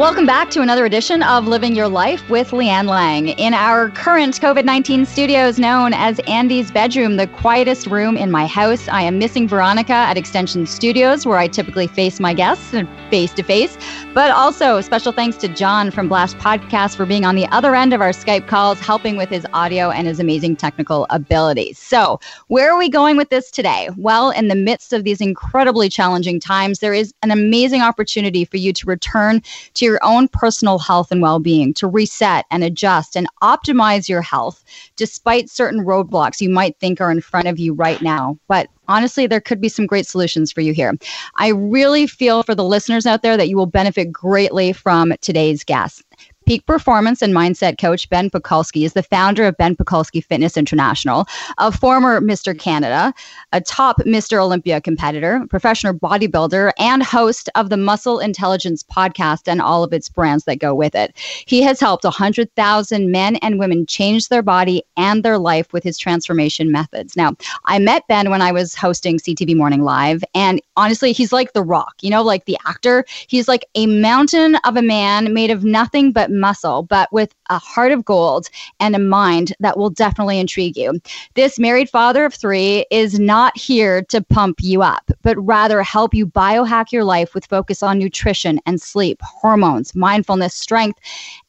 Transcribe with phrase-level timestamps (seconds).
[0.00, 3.28] Welcome back to another edition of Living Your Life with Leanne Lang.
[3.28, 8.46] In our current COVID 19 studios known as Andy's bedroom, the quietest room in my
[8.46, 12.74] house, I am missing Veronica at Extension Studios, where I typically face my guests
[13.10, 13.76] face to face.
[14.14, 17.92] But also, special thanks to John from Blast Podcast for being on the other end
[17.92, 21.78] of our Skype calls, helping with his audio and his amazing technical abilities.
[21.78, 23.90] So, where are we going with this today?
[23.98, 28.56] Well, in the midst of these incredibly challenging times, there is an amazing opportunity for
[28.56, 29.42] you to return
[29.74, 34.08] to your your own personal health and well being, to reset and adjust and optimize
[34.08, 34.64] your health
[34.96, 38.38] despite certain roadblocks you might think are in front of you right now.
[38.48, 40.94] But honestly, there could be some great solutions for you here.
[41.36, 45.64] I really feel for the listeners out there that you will benefit greatly from today's
[45.64, 46.02] guest.
[46.50, 51.24] Peak performance and mindset coach Ben Pakulski is the founder of Ben Pakulski Fitness International,
[51.58, 52.58] a former Mr.
[52.58, 53.14] Canada,
[53.52, 54.42] a top Mr.
[54.42, 60.08] Olympia competitor, professional bodybuilder, and host of the Muscle Intelligence podcast and all of its
[60.08, 61.16] brands that go with it.
[61.46, 65.98] He has helped 100,000 men and women change their body and their life with his
[65.98, 67.14] transformation methods.
[67.14, 71.52] Now, I met Ben when I was hosting CTV Morning Live, and honestly, he's like
[71.52, 73.04] the rock, you know, like the actor.
[73.28, 77.58] He's like a mountain of a man made of nothing but muscle, but with a
[77.58, 78.48] heart of gold
[78.80, 81.00] and a mind that will definitely intrigue you.
[81.34, 86.14] This married father of three is not here to pump you up, but rather help
[86.14, 90.98] you biohack your life with focus on nutrition and sleep, hormones, mindfulness, strength,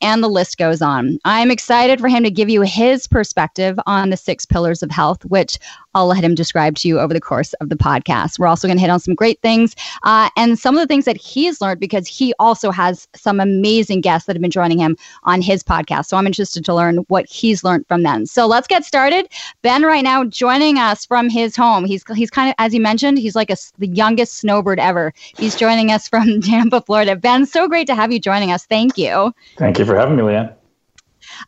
[0.02, 1.20] and the list goes on.
[1.26, 5.24] I'm excited for him to give you his perspective on the six pillars of health,
[5.26, 5.58] which
[5.94, 8.40] I'll let him describe to you over the course of the podcast.
[8.40, 11.06] We're also going to hit on some great things uh, and some of the things
[11.06, 14.98] that he's learned because he also has some amazing guests that have been joining him
[15.24, 16.06] on his podcast.
[16.06, 18.26] So I'm interested to learn what he's learned from them.
[18.26, 19.28] So let's get started.
[19.62, 21.86] Ben, right now, joining us from his home.
[21.86, 25.14] He's he's kind of, as he mentioned, he's like a, the youngest snowbird ever.
[25.38, 27.16] He's joining us from Tampa, Florida.
[27.16, 28.66] Ben, so great to have you joining us.
[28.66, 29.34] Thank you.
[29.58, 30.56] Thank you for having me, Leanne.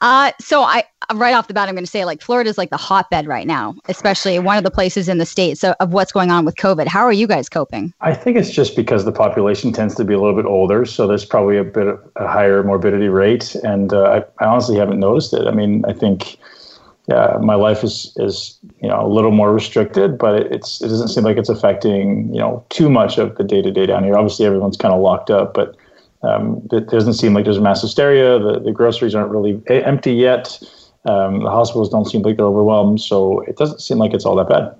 [0.01, 0.83] Uh, so I
[1.13, 3.47] right off the bat, I'm going to say like Florida is like the hotbed right
[3.47, 5.57] now, especially one of the places in the state.
[5.57, 6.87] so, of what's going on with COVID.
[6.87, 7.93] How are you guys coping?
[8.01, 11.07] I think it's just because the population tends to be a little bit older, so
[11.07, 14.99] there's probably a bit of a higher morbidity rate, and uh, I, I honestly haven't
[14.99, 15.47] noticed it.
[15.47, 16.37] I mean, I think
[17.07, 20.87] yeah, my life is is you know a little more restricted, but it, it's it
[20.87, 24.03] doesn't seem like it's affecting you know too much of the day to day down
[24.03, 24.15] here.
[24.15, 25.75] Obviously, everyone's kind of locked up, but
[26.23, 28.39] um, it doesn't seem like there's a mass hysteria.
[28.39, 30.57] The, the groceries aren't really empty yet.
[31.05, 33.01] Um, the hospitals don't seem like they're overwhelmed.
[33.01, 34.75] So it doesn't seem like it's all that bad.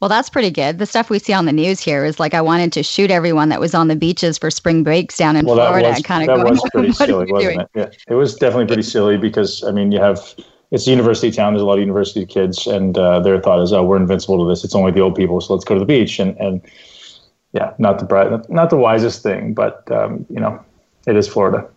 [0.00, 0.78] Well, that's pretty good.
[0.78, 3.50] The stuff we see on the news here is like I wanted to shoot everyone
[3.50, 5.90] that was on the beaches for spring breaks down in well, Florida.
[5.90, 7.60] Was, kind of that was pretty silly, wasn't doing?
[7.60, 7.68] it?
[7.74, 10.34] Yeah, it was definitely pretty silly because I mean, you have
[10.70, 11.52] it's a university town.
[11.52, 14.48] There's a lot of university kids, and uh, their thought is, "Oh, we're invincible to
[14.48, 14.64] this.
[14.64, 16.62] It's only the old people, so let's go to the beach." And and
[17.52, 20.64] yeah, not the not the wisest thing, but um, you know,
[21.06, 21.68] it is Florida.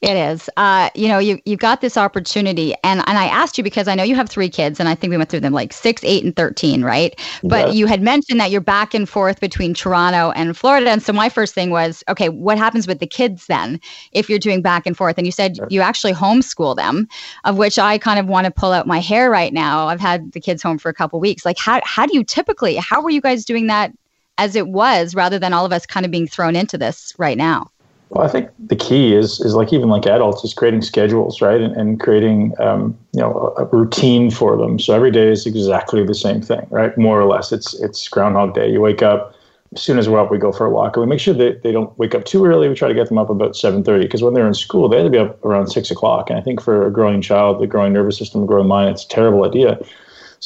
[0.00, 0.50] It is.
[0.56, 3.94] Uh, you know, you you've got this opportunity, and and I asked you because I
[3.94, 6.24] know you have three kids, and I think we went through them like six, eight,
[6.24, 7.18] and thirteen, right?
[7.42, 11.12] But you had mentioned that you're back and forth between Toronto and Florida, and so
[11.12, 13.80] my first thing was, okay, what happens with the kids then
[14.12, 15.18] if you're doing back and forth?
[15.18, 17.08] And you said you actually homeschool them,
[17.44, 19.88] of which I kind of want to pull out my hair right now.
[19.88, 21.44] I've had the kids home for a couple weeks.
[21.44, 22.76] Like, how how do you typically?
[22.76, 23.92] How were you guys doing that
[24.38, 27.38] as it was, rather than all of us kind of being thrown into this right
[27.38, 27.70] now?
[28.10, 31.60] Well, I think the key is is like even like adults is creating schedules, right,
[31.60, 34.78] and, and creating um, you know a, routine for them.
[34.78, 36.96] So every day is exactly the same thing, right?
[36.96, 38.70] More or less, it's it's Groundhog Day.
[38.70, 39.34] You wake up
[39.74, 41.62] as soon as we're up, we go for a walk, and we make sure that
[41.62, 42.68] they don't wake up too early.
[42.68, 44.96] We try to get them up about seven thirty because when they're in school, they
[44.98, 46.30] have to be up around six o'clock.
[46.30, 49.04] And I think for a growing child, the growing nervous system, a growing mind, it's
[49.04, 49.78] a terrible idea.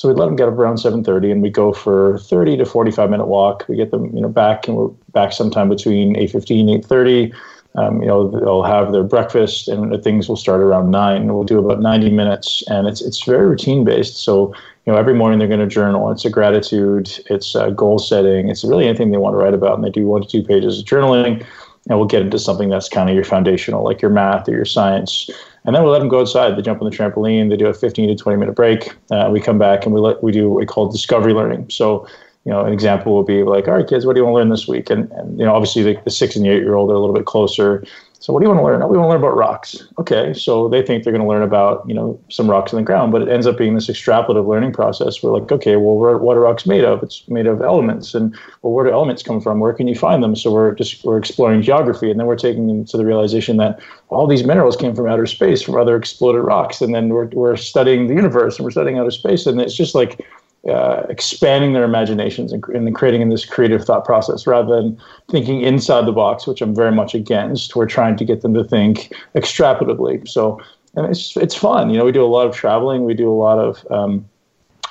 [0.00, 3.10] So we'd let them get up around 7:30, and we go for 30 to 45
[3.10, 3.66] minute walk.
[3.68, 7.34] We get them, you know, back, and we're back sometime between 8:15, 8:30.
[7.74, 11.26] Um, you know, they'll have their breakfast, and things will start around nine.
[11.26, 14.24] We'll do about 90 minutes, and it's it's very routine based.
[14.24, 14.54] So
[14.86, 16.10] you know, every morning they're going to journal.
[16.10, 17.10] It's a gratitude.
[17.28, 18.48] It's a goal setting.
[18.48, 20.78] It's really anything they want to write about, and they do one to two pages
[20.78, 21.44] of journaling.
[21.88, 24.64] And we'll get into something that's kind of your foundational, like your math or your
[24.64, 25.30] science.
[25.64, 26.56] And then we let them go outside.
[26.56, 27.48] They jump on the trampoline.
[27.48, 28.94] They do a 15 to 20 minute break.
[29.10, 31.70] Uh, we come back and we let we do what we call discovery learning.
[31.70, 32.06] So
[32.44, 34.38] you know, an example will be like, all right, kids, what do you want to
[34.38, 34.88] learn this week?
[34.88, 36.98] And, and you know, obviously the, the six and the eight year old are a
[36.98, 37.84] little bit closer.
[38.20, 38.82] So what do you want to learn?
[38.82, 39.88] Oh, we want to learn about rocks.
[39.98, 42.82] Okay, so they think they're going to learn about you know some rocks in the
[42.82, 45.22] ground, but it ends up being this extrapolative learning process.
[45.22, 47.02] We're like, okay, well, what are rocks made of?
[47.02, 49.58] It's made of elements, and well, where do elements come from?
[49.58, 50.36] Where can you find them?
[50.36, 53.80] So we're just we're exploring geography, and then we're taking them to the realization that
[54.10, 57.56] all these minerals came from outer space, from other exploded rocks, and then we're we're
[57.56, 60.20] studying the universe and we're studying outer space, and it's just like
[60.68, 65.62] uh, expanding their imaginations and, and creating in this creative thought process rather than thinking
[65.62, 67.76] inside the box, which I'm very much against.
[67.76, 70.28] We're trying to get them to think extrapolatively.
[70.28, 70.60] So,
[70.96, 71.88] and it's it's fun.
[71.90, 73.04] You know, we do a lot of traveling.
[73.04, 74.28] We do a lot of um,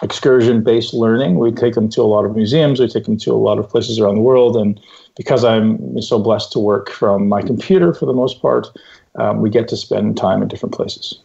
[0.01, 1.37] excursion-based learning.
[1.37, 2.79] We take them to a lot of museums.
[2.79, 4.55] We take them to a lot of places around the world.
[4.57, 4.79] And
[5.17, 8.67] because I'm so blessed to work from my computer for the most part,
[9.15, 11.19] um, we get to spend time in different places.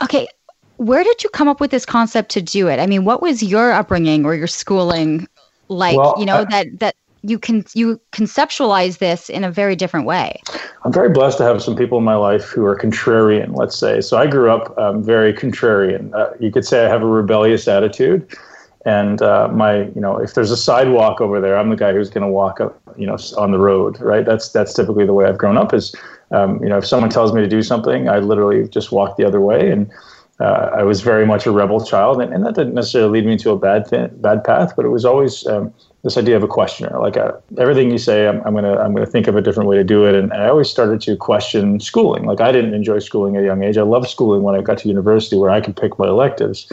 [0.00, 0.26] Okay,
[0.76, 2.78] where did you come up with this concept to do it?
[2.78, 5.28] I mean, what was your upbringing or your schooling
[5.68, 5.96] like?
[5.96, 10.06] Well, you know I, that that you can you conceptualize this in a very different
[10.06, 10.40] way.
[10.84, 13.56] I'm very blessed to have some people in my life who are contrarian.
[13.56, 14.18] Let's say so.
[14.18, 16.12] I grew up um, very contrarian.
[16.12, 18.36] Uh, you could say I have a rebellious attitude,
[18.84, 22.10] and uh, my you know if there's a sidewalk over there, I'm the guy who's
[22.10, 24.00] going to walk up you know on the road.
[24.00, 24.24] Right.
[24.24, 25.72] That's that's typically the way I've grown up.
[25.72, 25.94] Is
[26.30, 29.24] um, you know if someone tells me to do something, I literally just walk the
[29.24, 29.90] other way and
[30.40, 33.38] uh, I was very much a rebel child, and, and, that didn't necessarily lead me
[33.38, 35.72] to a bad th- bad path, but it was always um,
[36.02, 36.98] this idea of a questioner.
[36.98, 39.76] Like uh, everything you say, I'm, I'm, gonna I'm gonna think of a different way
[39.76, 42.24] to do it, and, and, I always started to question schooling.
[42.24, 43.78] Like I didn't enjoy schooling at a young age.
[43.78, 46.70] I loved schooling when I got to university, where I could pick my electives.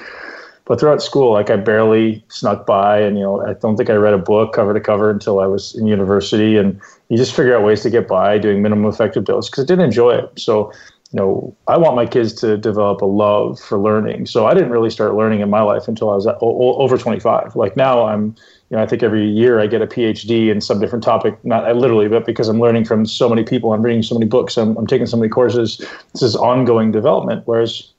[0.66, 3.94] But throughout school, like I barely snuck by, and you know, I don't think I
[3.94, 6.58] read a book cover to cover until I was in university.
[6.58, 9.68] And you just figure out ways to get by doing minimum effective dose because I
[9.68, 10.32] didn't enjoy it.
[10.40, 10.72] So
[11.12, 14.28] you know, I want my kids to develop a love for learning.
[14.28, 17.56] So I didn't really start learning in my life until I was over 25.
[17.56, 18.28] Like now I'm,
[18.70, 21.70] you know, I think every year I get a PhD in some different topic, not
[21.70, 24.58] uh, literally, but because I'm learning from so many people, I'm reading so many books,
[24.58, 25.78] I'm, I'm taking so many courses.
[26.14, 27.44] This is ongoing development.
[27.46, 27.92] Whereas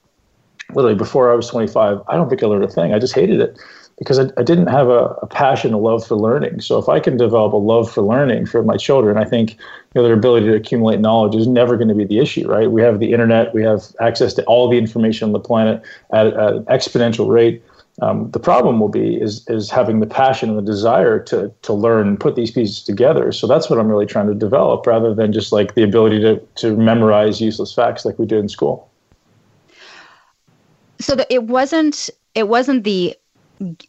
[0.70, 2.94] literally before I was 25, I don't think I learned a thing.
[2.94, 3.58] I just hated it
[4.02, 6.60] because I, I didn't have a, a, passion, a love for learning.
[6.60, 9.58] So if I can develop a love for learning for my children, I think you
[9.94, 12.70] know, their ability to accumulate knowledge is never going to be the issue, right?
[12.70, 15.82] We have the internet, we have access to all the information on the planet
[16.12, 17.62] at, at an exponential rate.
[18.00, 21.72] Um, the problem will be is is having the passion and the desire to to
[21.72, 23.30] learn and put these pieces together.
[23.32, 26.38] So that's what I'm really trying to develop, rather than just like the ability to
[26.56, 28.90] to memorize useless facts like we did in school.
[31.00, 33.14] So that it wasn't it wasn't the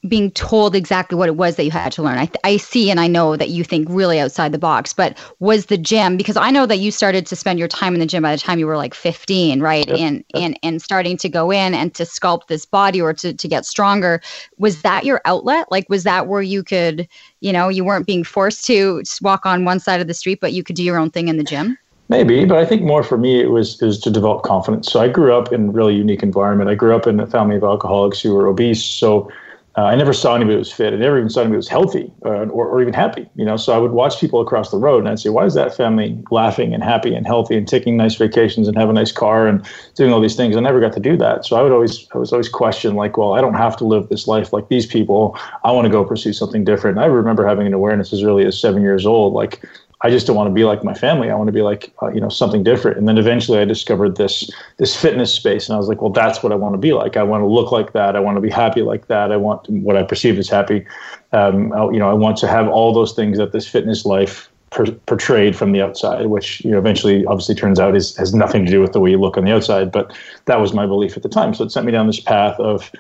[0.07, 2.17] being told exactly what it was that you had to learn.
[2.17, 5.67] I, I see and I know that you think really outside the box, but was
[5.67, 8.23] the gym because I know that you started to spend your time in the gym
[8.23, 9.87] by the time you were like 15, right?
[9.87, 9.99] Yep.
[9.99, 13.47] And and and starting to go in and to sculpt this body or to to
[13.47, 14.21] get stronger.
[14.57, 15.67] Was that your outlet?
[15.71, 17.07] Like was that where you could,
[17.39, 20.53] you know, you weren't being forced to walk on one side of the street, but
[20.53, 21.77] you could do your own thing in the gym?
[22.09, 24.91] Maybe, but I think more for me it was is to develop confidence.
[24.91, 26.69] So I grew up in a really unique environment.
[26.69, 28.83] I grew up in a family of alcoholics who were obese.
[28.83, 29.31] So
[29.75, 30.93] uh, I never saw anybody who was fit.
[30.93, 33.27] I never even saw anybody who was healthy uh, or, or even happy.
[33.35, 35.55] You know, so I would watch people across the road and I'd say, why is
[35.55, 39.11] that family laughing and happy and healthy and taking nice vacations and have a nice
[39.11, 39.65] car and
[39.95, 40.55] doing all these things?
[40.55, 41.43] I never got to do that.
[41.45, 44.09] So I would always, I was always question like, well, I don't have to live
[44.09, 45.35] this life like these people.
[45.63, 46.97] I want to go pursue something different.
[46.97, 49.63] And I remember having an awareness as early as seven years old, like
[50.03, 51.31] I just don't want to be like my family.
[51.31, 52.97] I want to be like uh, you know something different.
[52.97, 56.43] And then eventually I discovered this this fitness space, and I was like, well, that's
[56.43, 57.15] what I want to be like.
[57.15, 58.15] I want to look like that.
[58.15, 59.31] I want to be happy like that.
[59.31, 60.85] I want what I perceive as happy.
[61.31, 64.49] Um, I, you know, I want to have all those things that this fitness life
[64.71, 68.65] per, portrayed from the outside, which you know eventually obviously turns out is has nothing
[68.65, 69.89] to do with the way you look on the outside.
[69.89, 70.13] But
[70.45, 71.53] that was my belief at the time.
[71.53, 72.91] So it sent me down this path of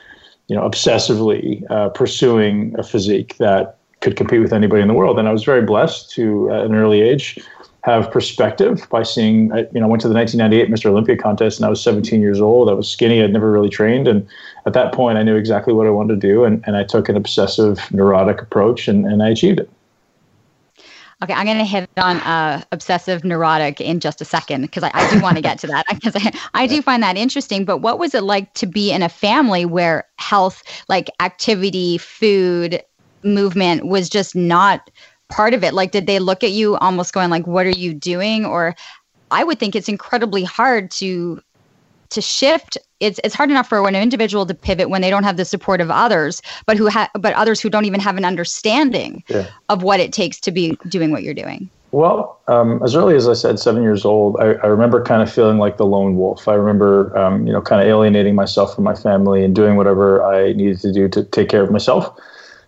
[0.47, 5.17] you know obsessively uh, pursuing a physique that could compete with anybody in the world.
[5.17, 7.39] And I was very blessed to, at an early age,
[7.83, 10.91] have perspective by seeing, you know, I went to the 1998 Mr.
[10.91, 12.69] Olympia contest and I was 17 years old.
[12.69, 13.23] I was skinny.
[13.23, 14.07] I'd never really trained.
[14.07, 14.27] And
[14.65, 16.43] at that point, I knew exactly what I wanted to do.
[16.43, 19.69] And, and I took an obsessive, neurotic approach and, and I achieved it.
[21.23, 24.91] Okay, I'm going to hit on uh, obsessive neurotic in just a second because I,
[24.93, 27.63] I, do want to get to that because I, I do find that interesting.
[27.63, 32.83] But what was it like to be in a family where health, like activity, food,
[33.23, 34.89] movement was just not
[35.29, 37.93] part of it like did they look at you almost going like what are you
[37.93, 38.75] doing or
[39.31, 41.41] i would think it's incredibly hard to
[42.09, 45.37] to shift it's it's hard enough for an individual to pivot when they don't have
[45.37, 49.23] the support of others but who have but others who don't even have an understanding
[49.27, 49.47] yeah.
[49.69, 53.29] of what it takes to be doing what you're doing well, um, as early as
[53.29, 56.47] I said, seven years old, I, I, remember kind of feeling like the lone wolf.
[56.47, 60.23] I remember, um, you know, kind of alienating myself from my family and doing whatever
[60.23, 62.19] I needed to do to take care of myself.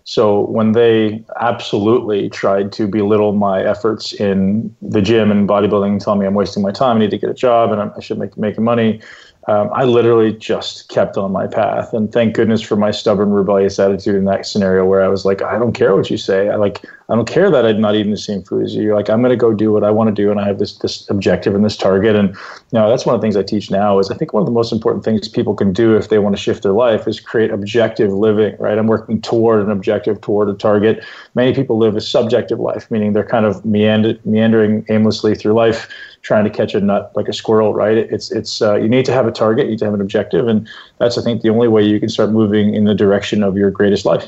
[0.07, 6.01] So when they absolutely tried to belittle my efforts in the gym and bodybuilding and
[6.01, 8.19] tell me I'm wasting my time, I need to get a job and I should
[8.19, 9.01] make making money,
[9.47, 11.93] um, I literally just kept on my path.
[11.93, 15.43] And thank goodness for my stubborn, rebellious attitude in that scenario where I was like,
[15.43, 16.49] I don't care what you say.
[16.49, 18.95] I like, I don't care that I'm not eating the same food as you.
[18.95, 20.77] Like, I'm going to go do what I want to do, and I have this
[20.79, 22.15] this objective and this target.
[22.15, 23.99] And you know, that's one of the things I teach now.
[23.99, 26.35] Is I think one of the most important things people can do if they want
[26.35, 28.55] to shift their life is create objective living.
[28.57, 28.77] Right?
[28.77, 31.05] I'm working toward an objective, toward a target.
[31.35, 35.87] Many people live a subjective life, meaning they're kind of meander- meandering aimlessly through life
[36.25, 37.97] trying to catch a nut like a squirrel, right?
[37.97, 40.47] It's it's uh, you need to have a target, you need to have an objective,
[40.47, 40.67] and
[40.97, 43.69] that's I think the only way you can start moving in the direction of your
[43.69, 44.25] greatest life.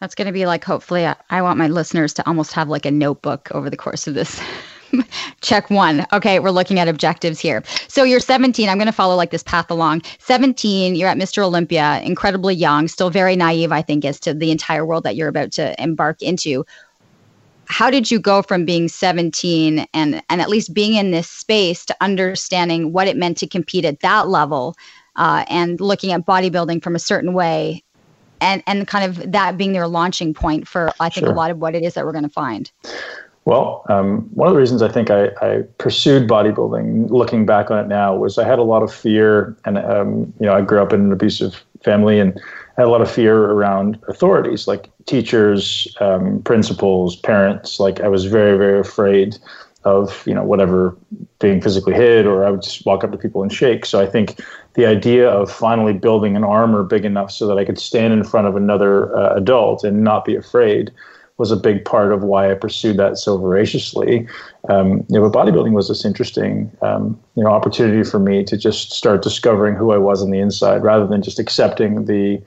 [0.00, 2.84] That's going to be like hopefully I, I want my listeners to almost have like
[2.84, 4.40] a notebook over the course of this.
[5.40, 6.04] Check one.
[6.12, 7.62] Okay, we're looking at objectives here.
[7.88, 8.68] So you're 17.
[8.68, 10.02] I'm going to follow like this path along.
[10.18, 11.42] 17, you're at Mr.
[11.42, 15.28] Olympia, incredibly young, still very naive, I think, as to the entire world that you're
[15.28, 16.66] about to embark into
[17.72, 21.86] how did you go from being 17 and and at least being in this space
[21.86, 24.76] to understanding what it meant to compete at that level
[25.16, 27.82] uh, and looking at bodybuilding from a certain way
[28.40, 31.32] and and kind of that being their launching point for i think sure.
[31.32, 32.70] a lot of what it is that we're going to find
[33.44, 37.78] well, um, one of the reasons I think I, I, pursued bodybuilding, looking back on
[37.80, 40.80] it now, was I had a lot of fear, and um, you know, I grew
[40.80, 42.40] up in an abusive family, and
[42.82, 47.78] had a lot of fear around authorities like teachers, um, principals, parents.
[47.78, 49.38] Like I was very, very afraid
[49.84, 50.96] of you know whatever
[51.40, 53.86] being physically hit, or I would just walk up to people and shake.
[53.86, 54.40] So I think
[54.74, 58.24] the idea of finally building an armor big enough so that I could stand in
[58.24, 60.92] front of another uh, adult and not be afraid
[61.38, 64.28] was a big part of why I pursued that so voraciously.
[64.68, 68.56] Um, you know, but bodybuilding was this interesting, um, you know, opportunity for me to
[68.56, 72.40] just start discovering who I was on the inside, rather than just accepting the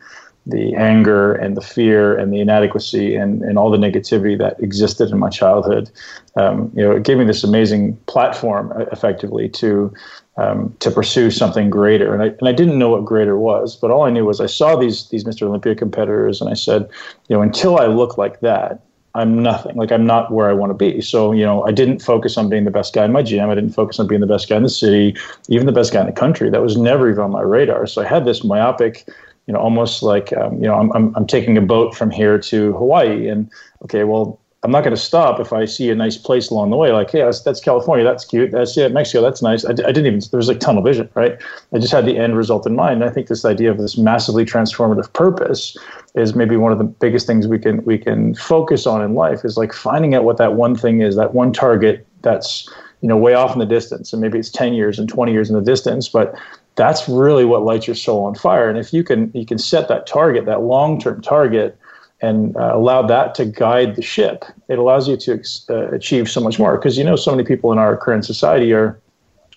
[0.46, 5.10] the anger and the fear and the inadequacy and, and all the negativity that existed
[5.10, 5.90] in my childhood.
[6.36, 9.94] Um, you know, it gave me this amazing platform, effectively, to
[10.38, 12.14] um, to pursue something greater.
[12.14, 14.46] And I, and I didn't know what greater was, but all I knew was I
[14.46, 15.44] saw these these Mr.
[15.44, 16.90] Olympia competitors, and I said,
[17.30, 18.82] you know, until I look like that,
[19.16, 19.78] I'm nothing.
[19.78, 21.00] Like I'm not where I want to be.
[21.02, 23.50] So, you know, I didn't focus on being the best guy in my gym.
[23.50, 25.16] I didn't focus on being the best guy in the city,
[25.48, 26.50] even the best guy in the country.
[26.50, 27.88] That was never even on my radar.
[27.88, 29.08] So I had this myopic,
[29.48, 32.40] you know, almost like, um, you know, I'm, I'm, I'm taking a boat from here
[32.40, 33.50] to Hawaii and
[33.84, 36.76] okay, well, I'm not going to stop if I see a nice place along the
[36.76, 36.92] way.
[36.92, 38.04] Like, hey, that's, that's California.
[38.04, 38.52] That's cute.
[38.52, 39.22] That's yeah, Mexico.
[39.22, 39.64] That's nice.
[39.64, 41.40] I, I, didn't even, there was like tunnel vision, right?
[41.72, 43.04] I just had the end result in mind.
[43.04, 45.78] And I think this idea of this massively transformative purpose
[46.16, 49.46] is maybe one of the biggest things we can, we can focus on in life
[49.46, 52.68] is like finding out what that one thing is, that one target that's,
[53.02, 54.14] you know, way off in the distance.
[54.14, 56.34] And maybe it's 10 years and 20 years in the distance, but
[56.76, 58.70] that's really what lights your soul on fire.
[58.70, 61.78] And if you can, you can set that target, that long-term target,
[62.22, 66.42] and uh, allow that to guide the ship, it allows you to uh, achieve so
[66.42, 66.78] much more.
[66.78, 69.00] Because you know, so many people in our current society are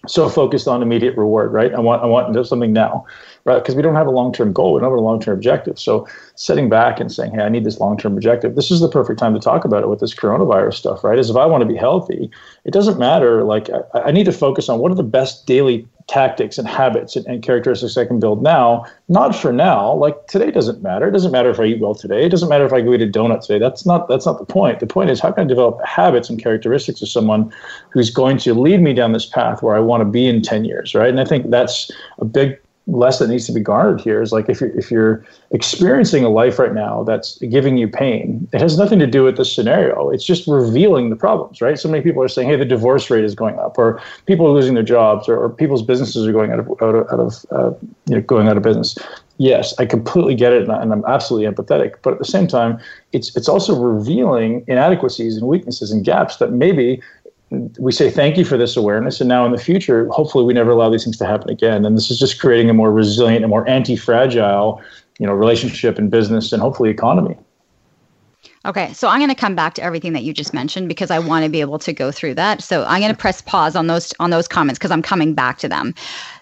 [0.06, 1.74] so focused on immediate reward, right?
[1.74, 3.04] I want, I want to do something now,
[3.44, 3.58] right?
[3.58, 5.78] Because we don't have a long-term goal, we don't have a long-term objective.
[5.78, 6.06] So
[6.36, 9.34] sitting back and saying, "Hey, I need this long-term objective." This is the perfect time
[9.34, 11.18] to talk about it with this coronavirus stuff, right?
[11.18, 12.30] Is if I want to be healthy,
[12.64, 13.42] it doesn't matter.
[13.42, 17.16] Like I, I need to focus on what are the best daily tactics and habits
[17.16, 19.92] and, and, characteristics I can build now, not for now.
[19.92, 21.06] Like today doesn't matter.
[21.08, 22.24] It doesn't matter if I eat well today.
[22.24, 23.58] It doesn't matter if I go eat a donut today.
[23.58, 24.80] That's not that's not the point.
[24.80, 27.52] The point is how can I develop habits and characteristics of someone
[27.90, 30.64] who's going to lead me down this path where I want to be in 10
[30.64, 31.10] years, right?
[31.10, 32.58] And I think that's a big
[32.88, 36.28] less that needs to be garnered here is like if you're if you're experiencing a
[36.28, 40.10] life right now that's giving you pain, it has nothing to do with the scenario.
[40.10, 41.78] It's just revealing the problems, right?
[41.78, 44.52] So many people are saying, "Hey, the divorce rate is going up," or people are
[44.52, 47.46] losing their jobs, or, or people's businesses are going out of out of, out of
[47.50, 47.76] uh,
[48.06, 48.96] you know going out of business.
[49.40, 51.94] Yes, I completely get it, and, I, and I'm absolutely empathetic.
[52.02, 52.80] But at the same time,
[53.12, 57.00] it's it's also revealing inadequacies and weaknesses and gaps that maybe
[57.50, 60.70] we say thank you for this awareness and now in the future hopefully we never
[60.70, 63.50] allow these things to happen again and this is just creating a more resilient and
[63.50, 64.82] more anti-fragile
[65.18, 67.36] you know relationship and business and hopefully economy
[68.64, 71.18] Okay, so I'm going to come back to everything that you just mentioned because I
[71.18, 72.62] want to be able to go through that.
[72.62, 75.58] So I'm going to press pause on those on those comments because I'm coming back
[75.58, 75.94] to them.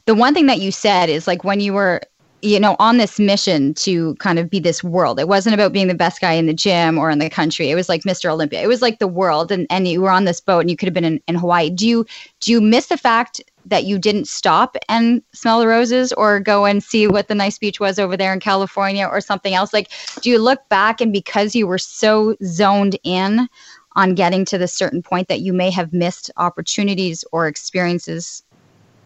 [0.06, 2.00] The one thing that you said is like when you were
[2.42, 5.18] you know, on this mission to kind of be this world.
[5.18, 7.70] It wasn't about being the best guy in the gym or in the country.
[7.70, 8.30] It was like Mr.
[8.30, 8.62] Olympia.
[8.62, 9.50] It was like the world.
[9.50, 11.70] And, and you were on this boat and you could have been in, in Hawaii.
[11.70, 12.06] Do you
[12.40, 16.66] do you miss the fact that you didn't stop and smell the roses or go
[16.66, 19.72] and see what the nice beach was over there in California or something else?
[19.72, 19.90] Like,
[20.20, 23.48] do you look back and because you were so zoned in
[23.96, 28.42] on getting to the certain point that you may have missed opportunities or experiences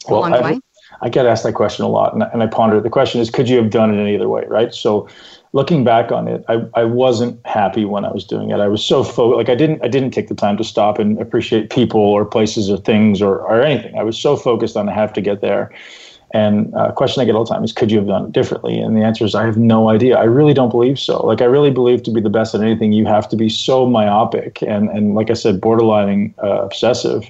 [0.08, 0.60] well, along the way?
[1.02, 2.76] I get asked that question a lot, and, and I ponder.
[2.76, 2.82] it.
[2.82, 4.72] The question is, could you have done it any other way, right?
[4.74, 5.08] So,
[5.52, 8.60] looking back on it, I, I wasn't happy when I was doing it.
[8.60, 11.20] I was so focused, like I didn't I didn't take the time to stop and
[11.20, 13.96] appreciate people or places or things or, or anything.
[13.96, 15.70] I was so focused on I have to get there.
[16.32, 18.32] And uh, a question I get all the time is, could you have done it
[18.32, 18.78] differently?
[18.78, 20.16] And the answer is, I have no idea.
[20.16, 21.26] I really don't believe so.
[21.26, 23.84] Like, I really believe to be the best at anything, you have to be so
[23.84, 27.28] myopic and, and like I said, borderlining uh, obsessive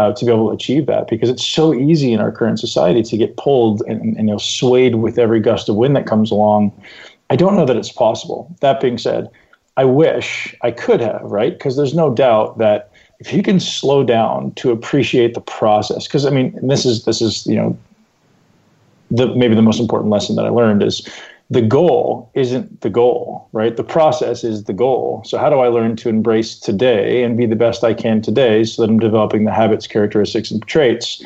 [0.00, 3.02] uh, to be able to achieve that because it's so easy in our current society
[3.02, 6.30] to get pulled and, and you know, swayed with every gust of wind that comes
[6.30, 6.72] along.
[7.28, 8.50] I don't know that it's possible.
[8.60, 9.28] That being said,
[9.76, 11.52] I wish I could have, right?
[11.52, 16.24] Because there's no doubt that if you can slow down to appreciate the process, because
[16.24, 17.78] I mean, this is this is you know
[19.10, 21.06] the maybe the most important lesson that I learned is
[21.50, 23.76] the goal isn't the goal, right?
[23.76, 25.22] The process is the goal.
[25.24, 28.62] So how do I learn to embrace today and be the best I can today
[28.62, 31.24] so that I'm developing the habits, characteristics, and traits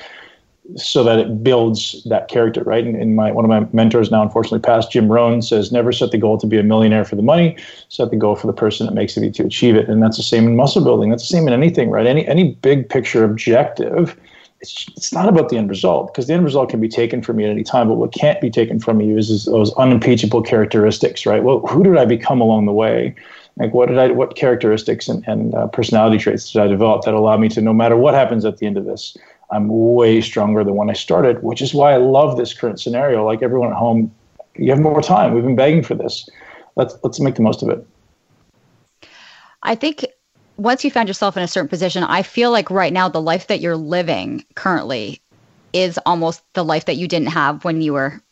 [0.77, 2.85] so that it builds that character, right?
[2.85, 6.11] And in my one of my mentors now, unfortunately passed, Jim Rohn says, never set
[6.11, 7.59] the goal to be a millionaire for the money,
[7.91, 9.91] set the goal for the person that makes it to achieve it.
[9.91, 11.11] And that's the same in muscle building.
[11.11, 12.07] That's the same in anything, right?
[12.07, 14.19] Any any big picture objective
[14.61, 17.39] it's, it's not about the end result because the end result can be taken from
[17.39, 17.89] you at any time.
[17.89, 21.43] But what can't be taken from you is, is those unimpeachable characteristics, right?
[21.43, 23.15] Well, who did I become along the way?
[23.57, 27.15] Like what did I, what characteristics and, and uh, personality traits did I develop that
[27.15, 29.17] allow me to, no matter what happens at the end of this,
[29.51, 31.43] I'm way stronger than when I started.
[31.43, 33.25] Which is why I love this current scenario.
[33.25, 34.13] Like everyone at home,
[34.57, 35.35] you have more time.
[35.35, 36.29] We've been begging for this.
[36.77, 37.87] Let's let's make the most of it.
[39.63, 40.05] I think
[40.57, 43.49] once you found yourself in a certain position, I feel like right now the life
[43.49, 45.21] that you're living currently
[45.73, 48.23] is almost the life that you didn't have when you were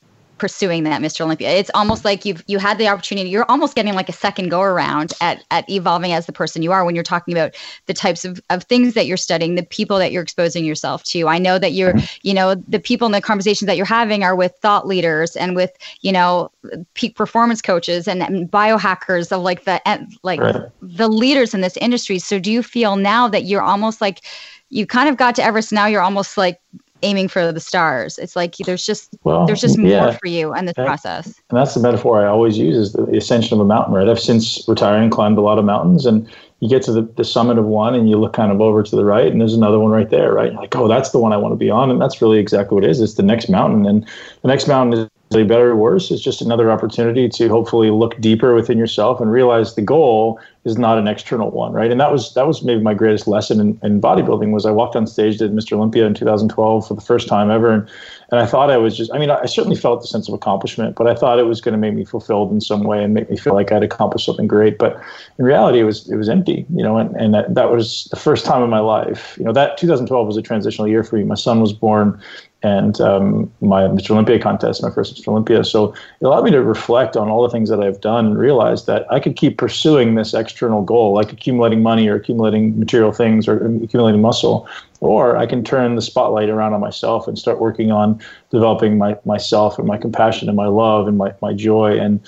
[0.43, 1.21] pursuing that Mr.
[1.21, 1.51] Olympia.
[1.51, 3.31] It's almost like you've you had the opportunity.
[3.31, 6.73] You're almost getting like a second go around at at evolving as the person you
[6.73, 7.55] are when you're talking about
[7.87, 11.29] the types of, of things that you're studying, the people that you're exposing yourself to.
[11.29, 12.07] I know that you're, mm-hmm.
[12.23, 15.55] you know, the people in the conversations that you're having are with thought leaders and
[15.55, 15.71] with,
[16.01, 16.51] you know,
[16.95, 19.81] peak performance coaches and, and biohackers of like the
[20.25, 20.57] like right.
[20.83, 22.19] the leaders in this industry.
[22.19, 24.23] So do you feel now that you're almost like
[24.71, 26.59] you kind of got to Everest now you're almost like
[27.02, 28.19] aiming for the stars.
[28.19, 30.00] It's like there's just well, there's just yeah.
[30.00, 31.26] more for you in this process.
[31.50, 34.08] And that's the metaphor I always use is the ascension of a mountain, right?
[34.08, 36.28] I've since retiring climbed a lot of mountains and
[36.60, 38.97] you get to the, the summit of one and you look kind of over to
[38.97, 40.52] the right and there's another one right there, right?
[40.52, 41.91] You're like, oh, that's the one I want to be on.
[41.91, 43.00] And that's really exactly what it is.
[43.00, 43.84] It's the next mountain.
[43.84, 44.06] And
[44.43, 48.54] the next mountain is better or worse It's just another opportunity to hopefully look deeper
[48.54, 51.90] within yourself and realize the goal is not an external one right?
[51.90, 54.95] And that was that was maybe my greatest lesson in, in bodybuilding was i walked
[54.95, 57.88] on stage did mr olympia in 2012 for the first time ever and,
[58.30, 60.95] and i thought i was just i mean i certainly felt the sense of accomplishment
[60.95, 63.28] but i thought it was going to make me fulfilled in some way and make
[63.30, 65.00] me feel like i'd accomplished something great but
[65.38, 68.16] in reality it was it was empty you know and, and that, that was the
[68.16, 69.36] first time in my life.
[69.38, 71.25] You know that 2012 was a transitional year for me.
[71.25, 72.21] My son was born
[72.63, 74.11] and um, my Mr.
[74.13, 75.29] Olympia contest, my first Mr.
[75.29, 75.65] Olympia.
[75.65, 78.85] So it allowed me to reflect on all the things that I've done and realize
[78.87, 83.49] that I could keep pursuing this external goal, like accumulating money or accumulating material things
[83.49, 84.69] or accumulating muscle,
[85.01, 88.21] or I can turn the spotlight around on myself and start working on
[88.51, 92.21] developing my myself and my compassion and my love and my, my joy and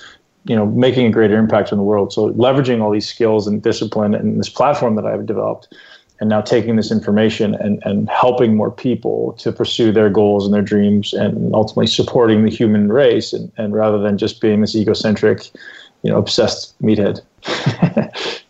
[0.43, 2.11] you know making a greater impact on the world.
[2.11, 5.73] So leveraging all these skills and discipline and this platform that I've developed
[6.19, 10.53] and now taking this information and, and helping more people to pursue their goals and
[10.53, 14.75] their dreams and ultimately supporting the human race and, and rather than just being this
[14.75, 15.49] egocentric
[16.03, 17.21] you know obsessed meathead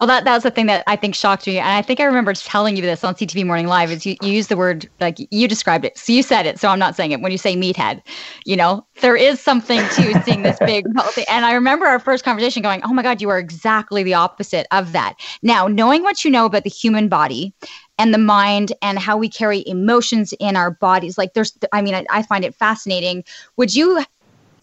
[0.00, 1.58] Well, that, that was the thing that I think shocked me.
[1.58, 4.30] And I think I remember telling you this on CTV Morning Live is you, you
[4.30, 5.96] use the word, like you described it.
[5.96, 6.58] So you said it.
[6.58, 7.20] So I'm not saying it.
[7.20, 8.02] When you say meathead,
[8.44, 11.24] you know, there is something to seeing this big thing.
[11.28, 14.66] And I remember our first conversation going, oh my God, you are exactly the opposite
[14.70, 15.14] of that.
[15.42, 17.54] Now, knowing what you know about the human body
[17.98, 21.94] and the mind and how we carry emotions in our bodies, like there's, I mean,
[21.94, 23.24] I, I find it fascinating.
[23.56, 24.04] Would you,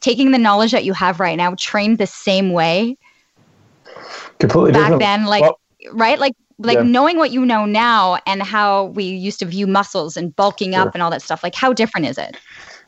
[0.02, 2.98] taking the knowledge that you have right now, train the same way
[4.42, 5.60] completely back then like well,
[5.94, 6.84] right like like yeah.
[6.84, 10.82] knowing what you know now and how we used to view muscles and bulking sure.
[10.82, 12.36] up and all that stuff like how different is it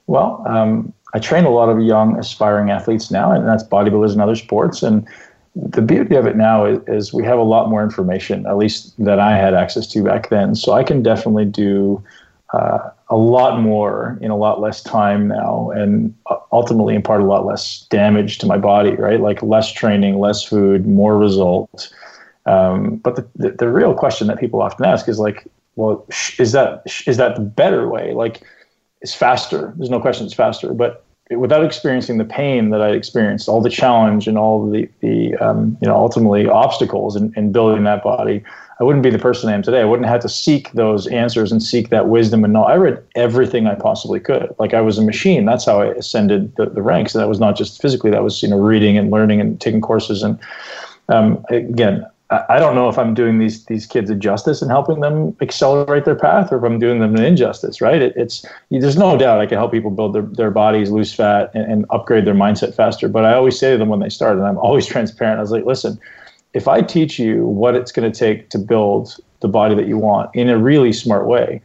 [0.07, 4.21] well um, i train a lot of young aspiring athletes now and that's bodybuilders and
[4.21, 5.07] other sports and
[5.55, 8.93] the beauty of it now is, is, we have a lot more information at least
[9.03, 12.03] that i had access to back then so i can definitely do
[12.53, 16.15] uh, a lot more in a lot less time now and
[16.51, 19.19] ultimately impart a lot less damage to my body right?
[19.19, 21.93] Like less training less food more result.
[22.47, 25.45] Um, but the, the, the, real question that people often ask is like
[25.75, 26.05] well
[26.39, 28.13] is that is that the better way?
[28.13, 28.41] Like
[29.01, 29.73] it's faster.
[29.77, 30.73] There's no question it's faster.
[30.73, 35.35] But without experiencing the pain that I experienced, all the challenge and all the, the
[35.35, 38.43] um, you know ultimately obstacles in, in building that body,
[38.83, 39.79] I wouldn't be the person I am today.
[39.79, 42.65] I wouldn't have to seek those answers and seek that wisdom and know.
[42.65, 44.53] I read everything I possibly could.
[44.59, 45.45] Like I was a machine.
[45.45, 47.15] That's how I ascended the, the ranks.
[47.15, 48.11] And that was not just physically.
[48.11, 50.21] That was you know reading and learning and taking courses.
[50.21, 50.37] And
[51.07, 52.05] um, again,
[52.49, 56.03] I don't know if I'm doing these these kids a justice and helping them accelerate
[56.03, 57.79] their path, or if I'm doing them an injustice.
[57.79, 58.01] Right?
[58.01, 61.51] It, it's there's no doubt I can help people build their, their bodies, lose fat,
[61.53, 63.07] and, and upgrade their mindset faster.
[63.07, 65.37] But I always say to them when they start, and I'm always transparent.
[65.37, 65.97] I was like, listen,
[66.53, 69.97] if I teach you what it's going to take to build the body that you
[69.97, 71.61] want in a really smart way,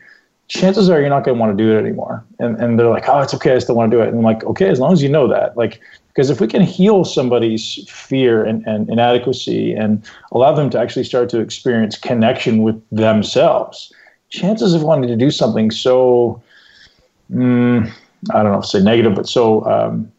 [0.48, 2.24] chances are you're not going to want to do it anymore.
[2.38, 4.08] And and they're like, oh, it's okay, I still want to do it.
[4.08, 5.80] And I'm like, okay, as long as you know that, like
[6.18, 11.04] because if we can heal somebody's fear and, and inadequacy and allow them to actually
[11.04, 13.92] start to experience connection with themselves,
[14.28, 16.42] chances of wanting to do something so,
[17.32, 17.88] mm,
[18.34, 20.10] I don't know say negative, but so, um,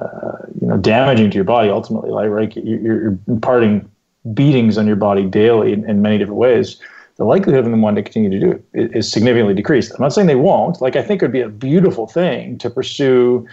[0.00, 2.56] uh, you know, damaging to your body ultimately, like, right?
[2.56, 3.88] You're, you're imparting
[4.34, 6.80] beatings on your body daily in, in many different ways
[7.18, 9.92] the likelihood of them wanting to continue to do it is significantly decreased.
[9.92, 10.80] I'm not saying they won't.
[10.80, 13.46] Like I think it would be a beautiful thing to pursue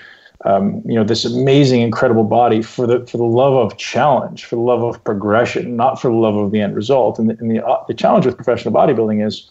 [0.43, 4.55] um, you know this amazing, incredible body for the for the love of challenge, for
[4.55, 7.17] the love of progression, not for the love of the end result.
[7.17, 9.49] And the, and the, uh, the challenge with professional bodybuilding is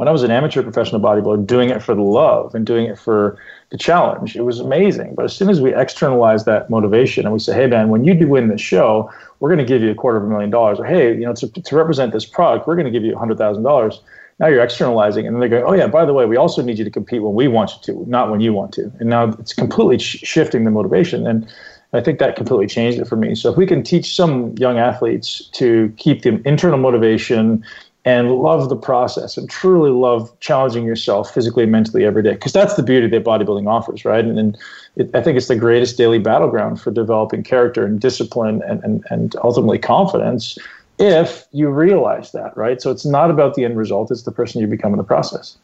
[0.00, 2.98] when I was an amateur professional bodybuilder, doing it for the love and doing it
[2.98, 3.36] for
[3.68, 5.14] the challenge, it was amazing.
[5.14, 8.14] But as soon as we externalize that motivation and we say, hey, man, when you
[8.14, 10.80] do win this show, we're going to give you a quarter of a million dollars.
[10.80, 14.00] Or, hey, you know, to, to represent this product, we're going to give you $100,000
[14.38, 16.78] now you're externalizing, and then they're going, oh yeah, by the way, we also need
[16.78, 18.90] you to compete when we want you to, not when you want to.
[18.98, 21.46] And now it's completely sh- shifting the motivation, and
[21.92, 23.34] I think that completely changed it for me.
[23.34, 27.62] So if we can teach some young athletes to keep the internal motivation
[28.04, 32.52] and love the process and truly love challenging yourself physically and mentally every day because
[32.52, 34.56] that's the beauty that bodybuilding offers right and, and
[34.96, 39.04] it, i think it's the greatest daily battleground for developing character and discipline and, and,
[39.10, 40.56] and ultimately confidence
[41.00, 42.80] if you realize that, right?
[42.80, 45.56] So it's not about the end result, it's the person you become in the process.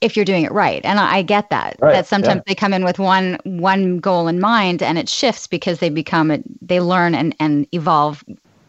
[0.00, 0.80] If you're doing it right.
[0.84, 1.76] And I get that.
[1.80, 1.92] Right.
[1.92, 2.42] That sometimes yeah.
[2.46, 6.42] they come in with one one goal in mind and it shifts because they become
[6.60, 8.24] they learn and, and evolve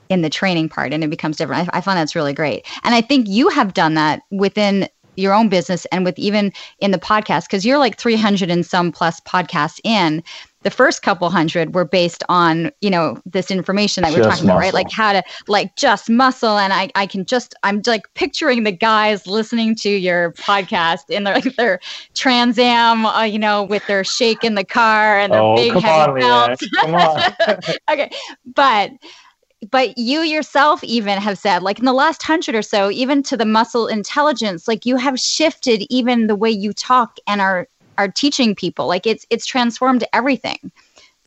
[0.09, 1.69] in the training part and it becomes different.
[1.73, 2.65] I, I find that's really great.
[2.83, 6.91] And I think you have done that within your own business and with even in
[6.91, 10.23] the podcast because you're like 300 and some plus podcasts in.
[10.63, 14.47] The first couple hundred were based on you know this information that we're talking muscle.
[14.47, 14.73] about right?
[14.73, 16.57] Like how to like just muscle.
[16.57, 21.25] And i i can just i'm like picturing the guys listening to your podcast in
[21.25, 21.81] their like their
[22.13, 25.73] trans am uh, you know with their shake in the car and their oh, big
[25.73, 27.33] heavy belts on.
[27.91, 28.09] Okay.
[28.45, 28.91] But
[29.71, 33.37] but you yourself even have said like in the last hundred or so even to
[33.37, 38.07] the muscle intelligence like you have shifted even the way you talk and are are
[38.07, 38.87] teaching people.
[38.87, 40.71] Like it's it's transformed everything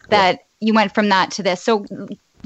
[0.09, 1.63] that you went from that to this.
[1.63, 1.87] So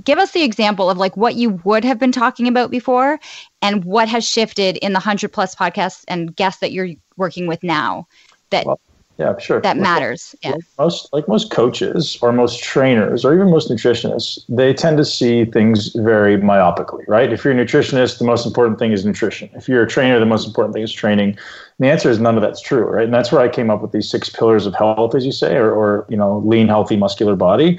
[0.05, 3.21] give us the example of like what you would have been talking about before
[3.63, 7.63] and what has shifted in the 100 plus podcasts and guests that you're working with
[7.63, 8.07] now
[8.51, 8.81] that well,
[9.21, 9.61] yeah, sure.
[9.61, 10.35] That matters.
[10.43, 10.53] Yeah.
[10.53, 15.05] Like most like most coaches or most trainers or even most nutritionists, they tend to
[15.05, 17.31] see things very myopically, right?
[17.31, 19.51] If you're a nutritionist, the most important thing is nutrition.
[19.53, 21.29] If you're a trainer, the most important thing is training.
[21.29, 21.39] And
[21.81, 23.05] the answer is none of that's true, right?
[23.05, 25.55] And that's where I came up with these six pillars of health, as you say,
[25.57, 27.79] or, or you know, lean, healthy, muscular body.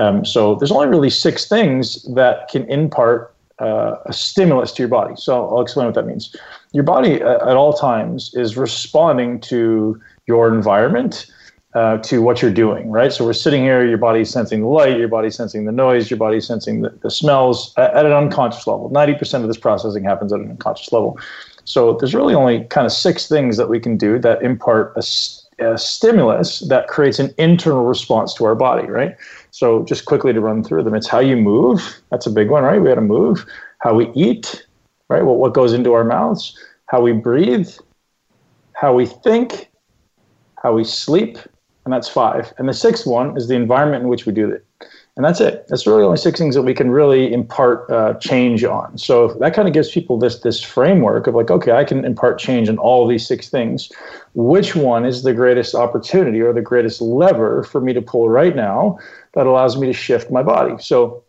[0.00, 4.88] Um, so there's only really six things that can impart uh, a stimulus to your
[4.88, 5.14] body.
[5.16, 6.34] So I'll explain what that means.
[6.72, 10.00] Your body uh, at all times is responding to
[10.30, 11.26] your environment
[11.74, 13.12] uh, to what you're doing, right?
[13.12, 16.18] So we're sitting here, your body's sensing the light, your body's sensing the noise, your
[16.18, 18.90] body's sensing the, the smells at, at, an unconscious level.
[18.90, 21.18] 90% of this processing happens at an unconscious level.
[21.64, 25.02] So there's really only kind of six things that we can do that impart a,
[25.64, 29.14] a stimulus that creates an internal response to our body, right?
[29.52, 31.80] So just quickly to run through them, it's how you move.
[32.10, 32.80] That's a big one, right?
[32.80, 33.46] We got to move.
[33.78, 34.66] How we eat,
[35.08, 35.24] right?
[35.24, 36.58] Well, what goes into our mouths?
[36.86, 37.70] How we breathe,
[38.72, 39.69] how we think,
[40.62, 41.38] how we sleep,
[41.84, 42.52] and that's five.
[42.58, 44.64] And the sixth one is the environment in which we do it.
[45.16, 45.66] And that's it.
[45.68, 48.96] That's really only six things that we can really impart uh, change on.
[48.96, 52.38] So that kind of gives people this this framework of like, okay, I can impart
[52.38, 53.90] change on all these six things.
[54.34, 58.54] Which one is the greatest opportunity or the greatest lever for me to pull right
[58.54, 58.98] now
[59.34, 60.76] that allows me to shift my body?
[60.80, 61.24] So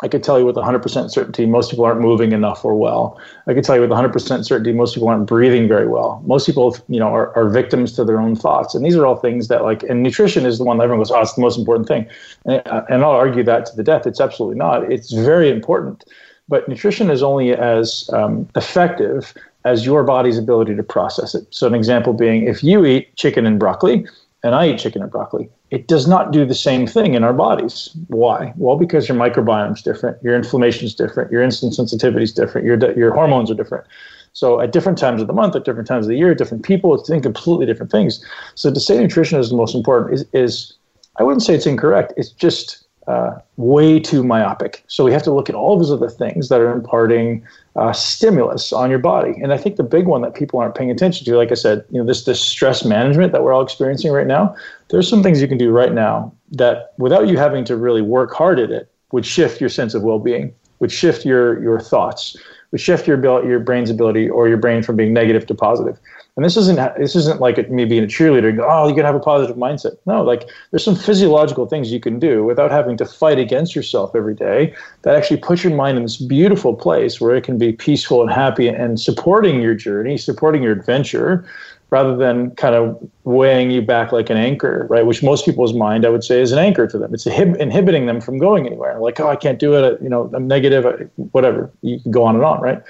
[0.00, 3.18] I could tell you with 100% certainty most people aren't moving enough or well.
[3.48, 6.22] I could tell you with 100% certainty most people aren't breathing very well.
[6.24, 8.74] Most people, you know, are, are victims to their own thoughts.
[8.74, 11.10] And these are all things that, like, and nutrition is the one that everyone goes,
[11.10, 12.06] oh, it's the most important thing.
[12.44, 14.06] And, uh, and I'll argue that to the death.
[14.06, 14.90] It's absolutely not.
[14.90, 16.04] It's very important.
[16.48, 19.34] But nutrition is only as um, effective
[19.64, 21.46] as your body's ability to process it.
[21.50, 24.06] So, an example being if you eat chicken and broccoli,
[24.42, 27.32] and I eat chicken or broccoli, it does not do the same thing in our
[27.32, 27.90] bodies.
[28.08, 28.52] Why?
[28.56, 32.66] Well, because your microbiome is different, your inflammation is different, your insulin sensitivity is different,
[32.66, 33.84] your your hormones are different.
[34.32, 36.94] So at different times of the month, at different times of the year, different people,
[36.94, 38.24] it's doing completely different things.
[38.54, 40.74] So to say nutrition is the most important is, is
[41.18, 42.12] I wouldn't say it's incorrect.
[42.16, 44.84] It's just uh, way too myopic.
[44.86, 48.72] So we have to look at all those other things that are imparting uh, stimulus
[48.72, 49.34] on your body.
[49.42, 51.84] And I think the big one that people aren't paying attention to, like I said,
[51.90, 54.54] you know, this this stress management that we're all experiencing right now.
[54.90, 58.34] There's some things you can do right now that, without you having to really work
[58.34, 62.36] hard at it, would shift your sense of well-being, would shift your your thoughts,
[62.72, 65.98] would shift your your brain's ability or your brain from being negative to positive.
[66.38, 68.56] And this isn't this isn't like me being a cheerleader.
[68.56, 69.98] Go, oh, you can have a positive mindset.
[70.06, 74.14] No, like there's some physiological things you can do without having to fight against yourself
[74.14, 74.72] every day.
[75.02, 78.30] That actually puts your mind in this beautiful place where it can be peaceful and
[78.30, 81.44] happy and supporting your journey, supporting your adventure,
[81.90, 85.06] rather than kind of weighing you back like an anchor, right?
[85.06, 87.12] Which most people's mind, I would say, is an anchor to them.
[87.12, 89.00] It's inhibiting them from going anywhere.
[89.00, 90.00] Like, oh, I can't do it.
[90.00, 91.10] You know, I'm negative.
[91.32, 91.68] Whatever.
[91.82, 92.80] You can go on and on, right?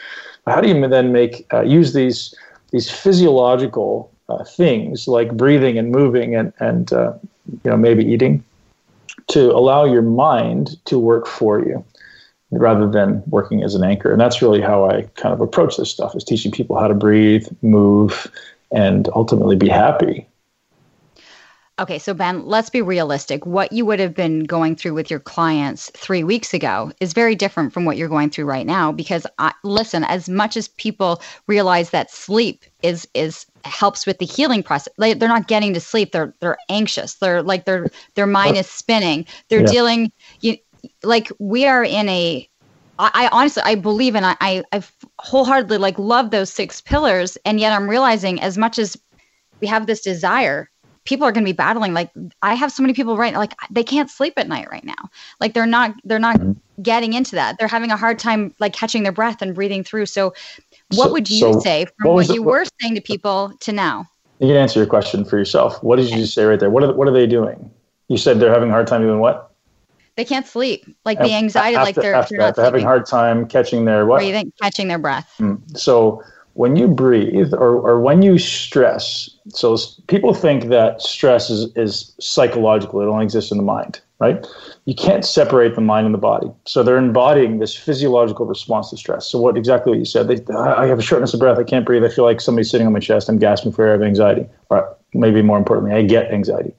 [0.46, 2.34] How do you then make uh, use these
[2.70, 7.14] these physiological uh, things like breathing and moving and, and uh,
[7.64, 8.44] you know maybe eating
[9.28, 11.84] to allow your mind to work for you
[12.50, 14.10] rather than working as an anchor.
[14.10, 16.94] And that's really how i kind of approach this stuff is teaching people how to
[16.94, 18.30] breathe move
[18.70, 20.27] and ultimately be happy
[21.80, 23.46] Okay, so Ben, let's be realistic.
[23.46, 27.36] What you would have been going through with your clients three weeks ago is very
[27.36, 28.90] different from what you're going through right now.
[28.90, 34.26] Because I, listen, as much as people realize that sleep is is helps with the
[34.26, 36.10] healing process, they, they're not getting to sleep.
[36.10, 37.14] They're they're anxious.
[37.14, 37.86] They're like their
[38.16, 39.24] their mind is spinning.
[39.48, 39.66] They're yeah.
[39.66, 40.12] dealing.
[40.40, 40.56] You
[41.04, 42.48] like we are in a
[42.98, 44.82] I, I honestly I believe and I, I I
[45.20, 48.96] wholeheartedly like love those six pillars, and yet I'm realizing as much as
[49.60, 50.68] we have this desire
[51.08, 52.10] people are going to be battling like
[52.42, 55.10] i have so many people right like they can't sleep at night right now.
[55.40, 56.82] Like they're not they're not mm-hmm.
[56.82, 57.58] getting into that.
[57.58, 60.06] They're having a hard time like catching their breath and breathing through.
[60.06, 60.34] So
[60.92, 63.72] what so, would you so say from what, what you were saying to people to
[63.72, 64.08] now?
[64.40, 65.82] You can answer your question for yourself.
[65.82, 66.70] What did you say right there?
[66.70, 67.70] What are, what are they doing?
[68.08, 69.52] You said they're having a hard time doing what?
[70.16, 70.84] They can't sleep.
[71.04, 74.06] Like the anxiety after, like they're, after they're, they're having a hard time catching their
[74.06, 74.22] what?
[74.60, 75.32] Catching their breath.
[75.38, 75.76] Mm.
[75.76, 76.22] so
[76.58, 79.76] when you breathe or, or when you stress, so
[80.08, 84.44] people think that stress is, is psychological, it only exists in the mind, right?
[84.84, 86.50] You can't separate the mind and the body.
[86.64, 89.28] So they're embodying this physiological response to stress.
[89.28, 91.86] So, what exactly what you said, they, I have a shortness of breath, I can't
[91.86, 94.02] breathe, I feel like somebody's sitting on my chest, I'm gasping for air, I have
[94.02, 94.48] anxiety.
[94.68, 96.74] Or maybe more importantly, I get anxiety.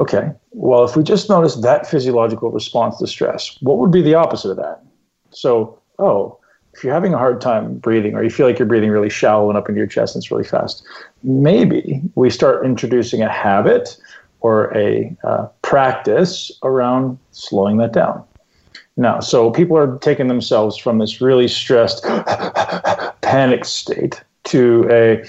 [0.00, 4.14] Okay, well, if we just notice that physiological response to stress, what would be the
[4.14, 4.84] opposite of that?
[5.30, 6.38] So, oh,
[6.74, 9.48] if you're having a hard time breathing or you feel like you're breathing really shallow
[9.48, 10.84] and up into your chest and it's really fast,
[11.22, 13.96] maybe we start introducing a habit
[14.40, 18.24] or a uh, practice around slowing that down.
[18.96, 22.04] Now, so people are taking themselves from this really stressed,
[23.22, 25.24] panic state to a.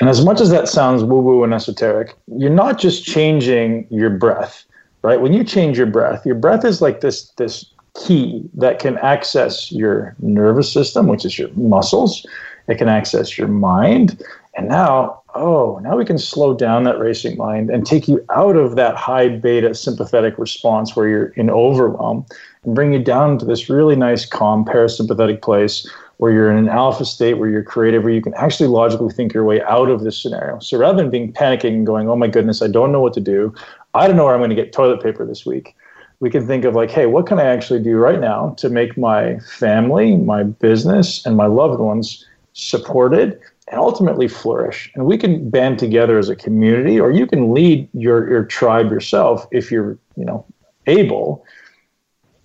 [0.00, 4.10] And as much as that sounds woo woo and esoteric, you're not just changing your
[4.10, 4.64] breath,
[5.02, 5.20] right?
[5.20, 9.70] When you change your breath, your breath is like this, this key that can access
[9.72, 12.26] your nervous system, which is your muscles.
[12.68, 14.22] It can access your mind.
[14.56, 18.56] And now, oh, now we can slow down that racing mind and take you out
[18.56, 22.26] of that high beta sympathetic response where you're in overwhelm
[22.64, 26.68] and bring you down to this really nice, calm parasympathetic place where you're in an
[26.68, 30.02] alpha state, where you're creative, where you can actually logically think your way out of
[30.04, 30.58] this scenario.
[30.58, 33.20] So rather than being panicking and going, oh my goodness, I don't know what to
[33.20, 33.54] do,
[33.94, 35.74] I don't know where I'm going to get toilet paper this week
[36.20, 38.96] we can think of like, hey, what can I actually do right now to make
[38.96, 44.92] my family, my business, and my loved ones supported and ultimately flourish?
[44.94, 48.90] And we can band together as a community, or you can lead your, your tribe
[48.90, 50.44] yourself if you're, you know,
[50.86, 51.44] able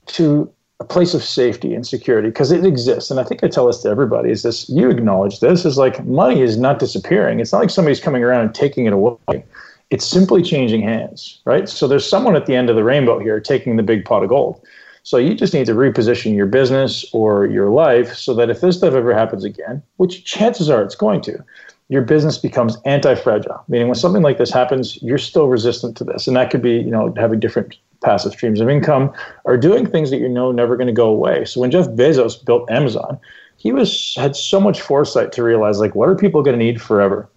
[0.07, 3.09] to a place of safety and security because it exists.
[3.09, 6.05] And I think I tell this to everybody is this you acknowledge this is like
[6.05, 7.39] money is not disappearing.
[7.39, 9.45] It's not like somebody's coming around and taking it away.
[9.89, 11.69] It's simply changing hands, right?
[11.69, 14.30] So there's someone at the end of the rainbow here taking the big pot of
[14.30, 14.65] gold.
[15.04, 18.78] So you just need to reposition your business or your life so that if this
[18.78, 21.43] stuff ever happens again, which chances are it's going to,
[21.89, 23.63] your business becomes anti-fragile.
[23.67, 26.26] Meaning when something like this happens, you're still resistant to this.
[26.26, 30.10] And that could be, you know, having different passive streams of income or doing things
[30.10, 31.45] that you know never going to go away.
[31.45, 33.19] So when Jeff Bezos built Amazon,
[33.58, 36.82] he was had so much foresight to realize like what are people going to need
[36.82, 37.30] forever?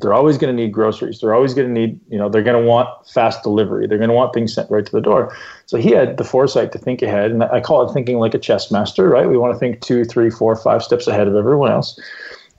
[0.00, 1.20] They're always going to need groceries.
[1.20, 3.86] They're always going to need, you know, they're going to want fast delivery.
[3.86, 5.36] They're going to want things sent right to the door.
[5.66, 8.38] So he had the foresight to think ahead, and I call it thinking like a
[8.38, 9.28] chess master, right?
[9.28, 11.98] We want to think two, three, four, five steps ahead of everyone else.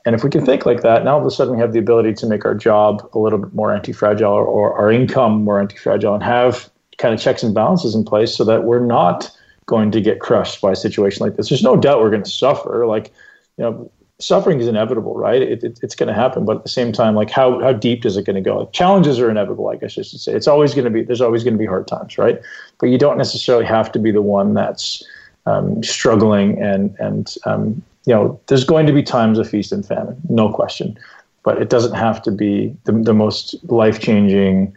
[0.06, 1.80] And if we can think like that, now all of a sudden we have the
[1.80, 5.60] ability to make our job a little bit more anti-fragile or, or our income more
[5.60, 9.30] anti-fragile and have kind of checks and balances in place so that we're not
[9.68, 11.50] going to get crushed by a situation like this.
[11.50, 12.88] There's no doubt we're going to suffer.
[12.88, 13.12] Like,
[13.58, 13.92] you know,
[14.22, 15.42] suffering is inevitable, right?
[15.42, 18.06] It, it, it's going to happen, but at the same time, like how how deep
[18.06, 18.60] is it going to go?
[18.60, 20.34] Like, challenges are inevitable, I guess I should say.
[20.34, 22.40] It's always going to be there's always going to be hard times, right?
[22.80, 25.04] But you don't necessarily have to be the one that's
[25.46, 29.86] um, struggling and and um, you know there's going to be times of feast and
[29.86, 30.98] famine, no question,
[31.44, 34.74] but it doesn't have to be the the most life changing,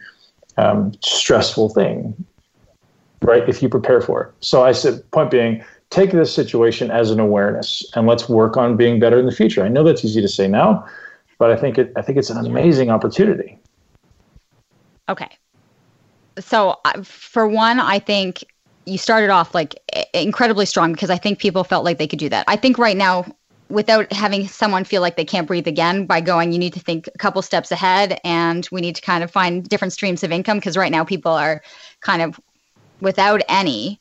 [0.57, 2.13] um, stressful thing,
[3.21, 3.47] right?
[3.47, 4.33] If you prepare for it.
[4.39, 8.75] So I said, point being take this situation as an awareness and let's work on
[8.75, 9.63] being better in the future.
[9.63, 10.85] I know that's easy to say now,
[11.37, 13.59] but I think it I think it's an amazing opportunity.
[15.07, 15.29] Okay.
[16.39, 18.43] So uh, for one, I think
[18.85, 19.75] you started off like
[20.13, 22.45] incredibly strong because I think people felt like they could do that.
[22.47, 23.25] I think right now
[23.69, 27.07] without having someone feel like they can't breathe again by going you need to think
[27.07, 30.57] a couple steps ahead and we need to kind of find different streams of income
[30.57, 31.63] because right now people are
[32.01, 32.39] kind of
[33.01, 33.99] without any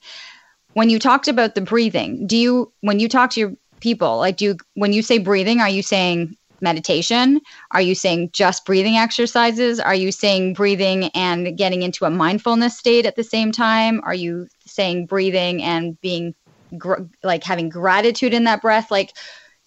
[0.74, 4.37] when you talked about the breathing, do you when you talk to your people, like
[4.37, 7.40] do you when you say breathing, are you saying meditation?
[7.70, 9.80] Are you saying just breathing exercises?
[9.80, 14.00] Are you saying breathing and getting into a mindfulness state at the same time?
[14.04, 16.34] Are you saying breathing and being
[16.76, 18.90] gr- like having gratitude in that breath?
[18.90, 19.12] Like,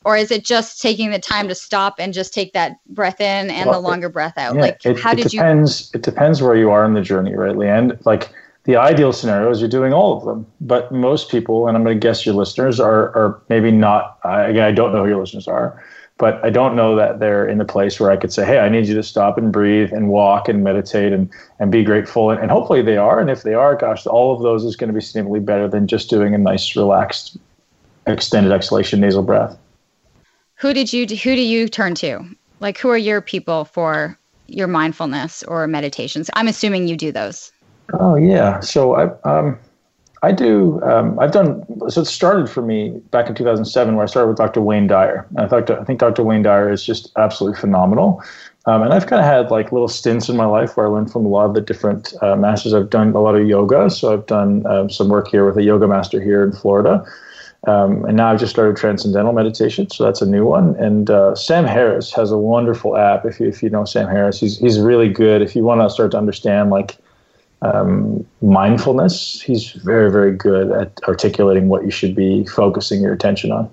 [0.04, 3.50] or is it just taking the time to stop and just take that breath in
[3.50, 4.56] and well, the longer breath out?
[4.56, 6.00] Yeah, like, it, how it did depends, you?
[6.00, 8.04] It depends where you are in the journey, right, Leanne?
[8.06, 8.34] Like,
[8.67, 10.45] the ideal scenario is you're doing all of them.
[10.60, 14.43] But most people, and I'm going to guess your listeners are, are maybe not, I,
[14.43, 15.82] again, I don't know who your listeners are,
[16.17, 18.67] but I don't know that they're in the place where I could say, hey, I
[18.67, 22.30] need you to stop and breathe and walk and meditate and, and be grateful.
[22.30, 23.21] And, and hopefully they are.
[23.21, 25.88] And if they are, gosh, all of those is going to be significantly better than
[25.88, 27.38] just doing a nice, relaxed,
[28.06, 29.58] extended exhalation nasal breath.
[30.56, 32.19] Who did you, who do you turn to?
[32.60, 36.30] Like, who are your people for your mindfulness or meditations?
[36.34, 37.53] I'm assuming you do those.
[37.93, 38.60] Oh yeah.
[38.60, 39.58] So I um,
[40.23, 40.82] I do.
[40.84, 41.63] Um, I've done.
[41.89, 44.62] So it started for me back in 2007, where I started with Dr.
[44.62, 45.26] Wayne Dyer.
[45.30, 46.23] And I thought I think Dr.
[46.23, 48.23] Wayne Dyer is just absolutely phenomenal.
[48.65, 51.12] Um, and I've kind of had like little stints in my life where I learned
[51.12, 52.73] from a lot of the different uh, masters.
[52.73, 55.63] I've done a lot of yoga, so I've done um, some work here with a
[55.63, 57.06] yoga master here in Florida.
[57.65, 60.76] Um, and now I've just started transcendental meditation, so that's a new one.
[60.76, 63.26] And uh, Sam Harris has a wonderful app.
[63.26, 65.41] If you if you know Sam Harris, he's he's really good.
[65.41, 66.97] If you want to start to understand like
[67.62, 69.41] um, mindfulness.
[69.41, 73.70] He's very, very good at articulating what you should be focusing your attention on.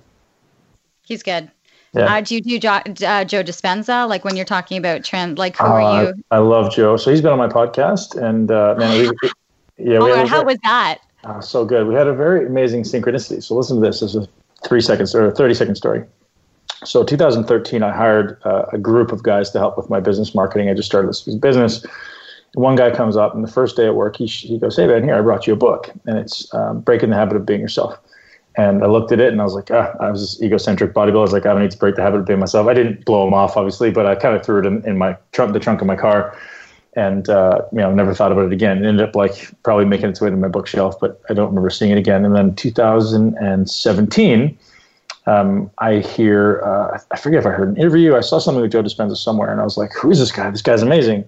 [1.02, 1.50] He's good.
[1.92, 2.16] Yeah.
[2.16, 4.08] Uh, do you do jo- uh, Joe Dispenza?
[4.08, 6.14] Like when you're talking about trend, like who uh, are you?
[6.30, 6.96] I love Joe.
[6.96, 9.30] So he's been on my podcast, and uh, man, we,
[9.78, 10.00] yeah.
[10.00, 10.98] We oh, how was that?
[11.22, 11.86] Uh, so good.
[11.86, 13.42] We had a very amazing synchronicity.
[13.42, 14.00] So listen to this.
[14.00, 14.28] This is a
[14.66, 16.04] three seconds or a thirty second story.
[16.84, 20.68] So 2013, I hired uh, a group of guys to help with my business marketing.
[20.68, 21.84] I just started this business
[22.54, 25.02] one guy comes up, and the first day at work, he, he goes, Hey, man,
[25.02, 27.98] here, I brought you a book, and it's um, Breaking the Habit of Being Yourself.
[28.56, 31.18] And I looked at it and I was like, ah, I was this egocentric bodybuilder.
[31.18, 32.68] I was like, I don't need to break the habit of being myself.
[32.68, 35.16] I didn't blow him off, obviously, but I kind of threw it in, in my
[35.32, 36.38] trunk, the trunk of my car,
[36.94, 38.84] and uh, you know, never thought about it again.
[38.84, 41.70] It ended up like probably making its way to my bookshelf, but I don't remember
[41.70, 42.24] seeing it again.
[42.24, 44.58] And then 2017,
[45.26, 48.14] um, I hear, uh, I forget if I heard an interview.
[48.14, 50.48] I saw something with Joe Dispenza somewhere, and I was like, who is this guy?
[50.50, 51.24] This guy's amazing.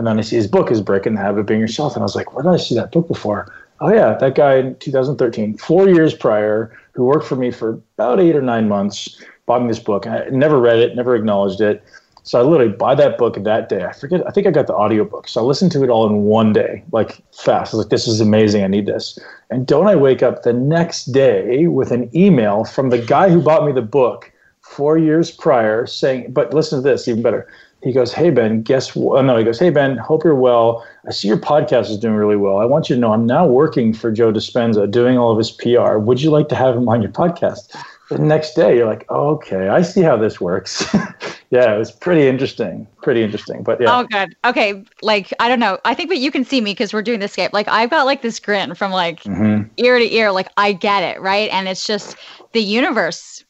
[0.00, 1.92] And then I see his book is Breaking the Habit of Being Yourself.
[1.92, 3.52] And I was like, where did I see that book before?
[3.80, 8.18] Oh, yeah, that guy in 2013, four years prior, who worked for me for about
[8.18, 10.06] eight or nine months, bought me this book.
[10.06, 11.84] I never read it, never acknowledged it.
[12.22, 13.84] So I literally buy that book that day.
[13.84, 15.28] I forget, I think I got the audiobook.
[15.28, 17.74] So I listened to it all in one day, like fast.
[17.74, 18.64] I was like, this is amazing.
[18.64, 19.18] I need this.
[19.50, 23.42] And don't I wake up the next day with an email from the guy who
[23.42, 24.32] bought me the book
[24.62, 27.46] four years prior saying, but listen to this, even better
[27.82, 29.18] he goes, Hey, Ben, guess what?
[29.18, 30.86] Oh, no, he goes, Hey, Ben, hope you're well.
[31.06, 32.58] I see your podcast is doing really well.
[32.58, 35.50] I want you to know I'm now working for Joe Dispenza, doing all of his
[35.50, 35.98] PR.
[35.98, 37.74] Would you like to have him on your podcast?
[38.10, 40.84] The next day, you're like, oh, Okay, I see how this works.
[41.50, 42.86] yeah, it was pretty interesting.
[43.02, 43.62] Pretty interesting.
[43.62, 43.98] But yeah.
[43.98, 44.34] Oh, good.
[44.44, 44.84] Okay.
[45.00, 45.78] Like, I don't know.
[45.84, 47.52] I think that you can see me because we're doing this Skype.
[47.52, 49.68] Like, I've got like this grin from like mm-hmm.
[49.76, 50.32] ear to ear.
[50.32, 51.20] Like, I get it.
[51.20, 51.48] Right.
[51.52, 52.16] And it's just
[52.52, 53.44] the universe,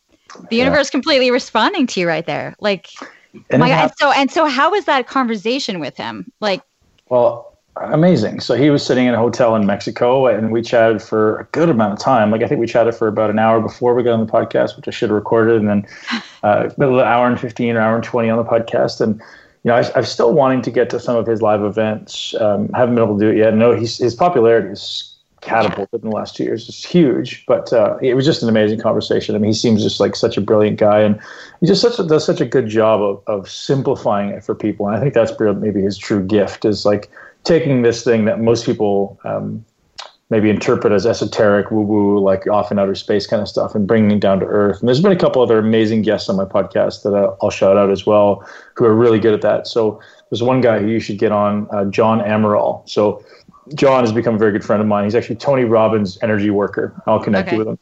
[0.51, 0.93] the universe yeah.
[0.93, 2.55] completely responding to you right there.
[2.61, 2.89] Like,
[3.51, 6.31] and, My, and so and so how was that conversation with him?
[6.41, 6.63] Like
[7.09, 8.41] Well, amazing.
[8.41, 11.69] So he was sitting in a hotel in Mexico and we chatted for a good
[11.69, 12.31] amount of time.
[12.31, 14.77] Like I think we chatted for about an hour before we got on the podcast,
[14.77, 15.87] which I should have recorded, and then
[16.43, 19.01] uh, an hour and 15 or hour and 20 on the podcast.
[19.01, 19.21] And
[19.63, 22.35] you know, I, am still wanting to get to some of his live events.
[22.41, 23.55] Um, haven't been able to do it yet.
[23.55, 25.10] No, he's, his popularity is
[25.41, 26.69] catapulted in the last two years.
[26.69, 29.35] It's huge, but uh, it was just an amazing conversation.
[29.35, 31.19] I mean, he seems just like such a brilliant guy, and
[31.61, 34.87] he just such a, does such a good job of, of simplifying it for people.
[34.87, 37.11] And I think that's maybe his true gift is like
[37.45, 39.65] taking this thing that most people um,
[40.31, 43.87] maybe interpret as esoteric, woo woo, like off in outer space kind of stuff, and
[43.87, 44.81] bringing it down to earth.
[44.81, 47.91] And there's been a couple other amazing guests on my podcast that I'll shout out
[47.91, 49.67] as well, who are really good at that.
[49.67, 52.89] So there's one guy who you should get on, uh, John Amaral.
[52.89, 53.25] So
[53.75, 55.05] John has become a very good friend of mine.
[55.05, 57.01] He's actually Tony Robbins' energy worker.
[57.07, 57.57] I'll connect okay.
[57.57, 57.79] you with him.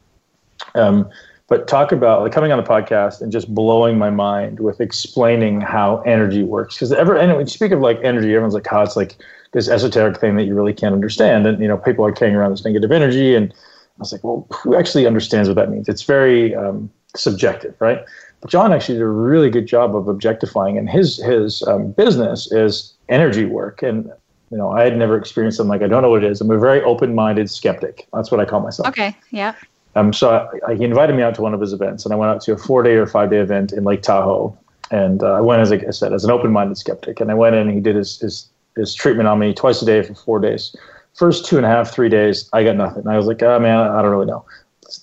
[0.75, 1.11] Um,
[1.47, 5.63] but talk about like coming on the podcast and just blowing my mind with explaining
[5.63, 6.75] how energy works.
[6.75, 9.17] Because ever, and when you speak of like energy, everyone's like, how oh, it's like
[9.53, 11.47] this esoteric thing that you really can't understand.
[11.47, 13.35] And, you know, people are carrying around this negative energy.
[13.35, 15.89] And I was like, well, who actually understands what that means?
[15.89, 18.05] It's very um, subjective, right?
[18.41, 22.53] But John actually did a really good job of objectifying, and his his um, business
[22.53, 23.83] is energy work.
[23.83, 24.13] And
[24.51, 26.41] you know, I had never experienced something like I don't know what it is.
[26.41, 28.07] I'm a very open-minded skeptic.
[28.13, 28.89] That's what I call myself.
[28.89, 29.17] Okay.
[29.31, 29.55] Yeah.
[29.97, 32.17] Um, so I, I, he invited me out to one of his events, and I
[32.17, 34.57] went out to a four-day or five-day event in Lake Tahoe.
[34.91, 37.21] And uh, I went, as I said, as an open-minded skeptic.
[37.21, 39.85] And I went in, and he did his, his his treatment on me twice a
[39.85, 40.75] day for four days.
[41.15, 43.07] First two and a half, three days, I got nothing.
[43.09, 44.45] I was like, oh man, I don't really know.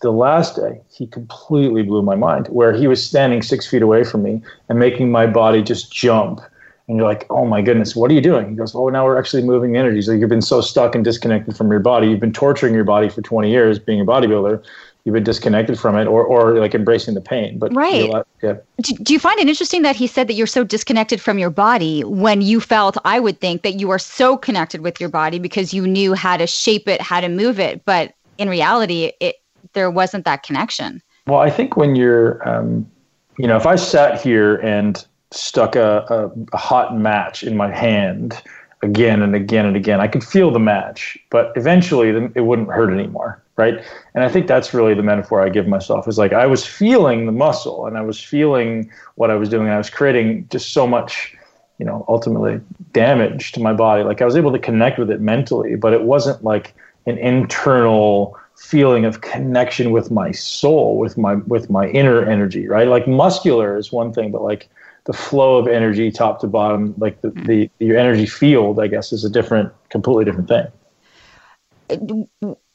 [0.01, 4.03] The last day, he completely blew my mind, where he was standing six feet away
[4.03, 6.41] from me and making my body just jump
[6.87, 8.49] and you're like, oh my goodness, what are you doing?
[8.49, 10.01] He goes, oh, now we're actually moving the energy.
[10.01, 12.07] So you've been so stuck and disconnected from your body.
[12.07, 14.63] You've been torturing your body for 20 years being a bodybuilder.
[15.03, 17.57] You've been disconnected from it or, or like embracing the pain.
[17.57, 18.09] But right.
[18.09, 18.55] Like, yeah.
[18.81, 21.49] Do, do you find it interesting that he said that you're so disconnected from your
[21.49, 25.39] body when you felt, I would think, that you are so connected with your body
[25.39, 27.83] because you knew how to shape it, how to move it.
[27.85, 29.37] But in reality, it
[29.73, 31.01] there wasn't that connection.
[31.27, 32.89] Well, I think when you're, um,
[33.37, 35.03] you know, if I sat here and
[35.35, 38.41] stuck a, a, hot match in my hand
[38.81, 39.99] again and again and again.
[39.99, 43.83] I could feel the match, but eventually it wouldn't hurt anymore, right?
[44.13, 47.25] And I think that's really the metaphor I give myself is like I was feeling
[47.25, 49.67] the muscle and I was feeling what I was doing.
[49.67, 51.35] I was creating just so much,
[51.79, 52.61] you know, ultimately
[52.93, 54.03] damage to my body.
[54.03, 56.73] Like I was able to connect with it mentally, but it wasn't like
[57.05, 62.87] an internal feeling of connection with my soul, with my with my inner energy, right?
[62.87, 64.69] Like muscular is one thing, but like
[65.05, 69.13] the flow of energy top to bottom, like the, the your energy field, I guess,
[69.13, 72.27] is a different, completely different thing.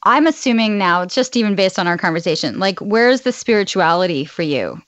[0.03, 4.81] I'm assuming now, just even based on our conversation, like where's the spirituality for you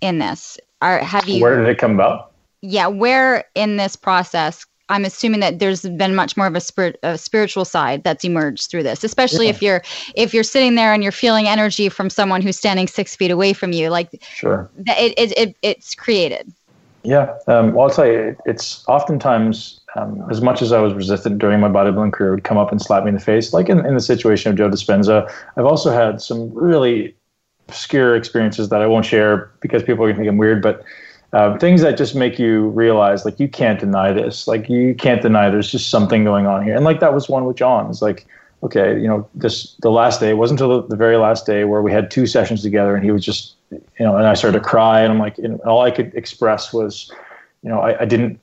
[0.00, 0.58] in this?
[0.80, 1.42] Are have you?
[1.42, 2.32] Where did it come about?
[2.62, 4.64] Yeah, where in this process?
[4.88, 8.70] I'm assuming that there's been much more of a, spirit, a spiritual side that's emerged
[8.70, 9.50] through this, especially yeah.
[9.50, 9.82] if you're
[10.16, 13.52] if you're sitting there and you're feeling energy from someone who's standing six feet away
[13.52, 13.88] from you.
[13.88, 16.52] Like, sure, it, it, it it's created.
[17.02, 21.38] Yeah, um, well, I'll tell you, it's oftentimes um, as much as I was resistant
[21.38, 23.52] during my bodybuilding career, would come up and slap me in the face.
[23.52, 27.14] Like in, in the situation of Joe Dispenza, I've also had some really
[27.68, 30.84] obscure experiences that I won't share because people are going to think I'm weird, but
[31.32, 34.48] uh, things that just make you realize like you can't deny this.
[34.48, 36.74] Like you can't deny there's just something going on here.
[36.74, 37.88] And like that was one with John.
[37.88, 38.26] It's like,
[38.62, 40.30] okay, you know, this the last day.
[40.30, 43.04] It wasn't until the, the very last day where we had two sessions together, and
[43.04, 45.82] he was just you know, and I started to cry, and I'm like, and all
[45.82, 47.10] I could express was,
[47.62, 48.40] you know, I, I didn't.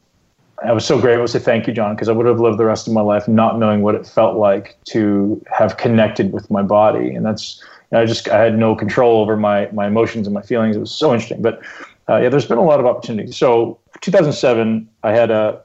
[0.64, 2.66] I was so grateful to say thank you, John, because I would have lived the
[2.66, 6.62] rest of my life not knowing what it felt like to have connected with my
[6.62, 7.64] body, and that's.
[7.94, 10.76] I just I had no control over my my emotions and my feelings.
[10.76, 11.62] It was so interesting, but
[12.10, 13.38] uh, yeah, there's been a lot of opportunities.
[13.38, 15.62] So 2007, I had a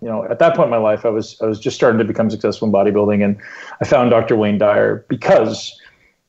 [0.00, 2.04] you know, at that point in my life, I was I was just starting to
[2.04, 3.36] become successful in bodybuilding, and
[3.80, 4.36] I found Dr.
[4.36, 5.78] Wayne Dyer because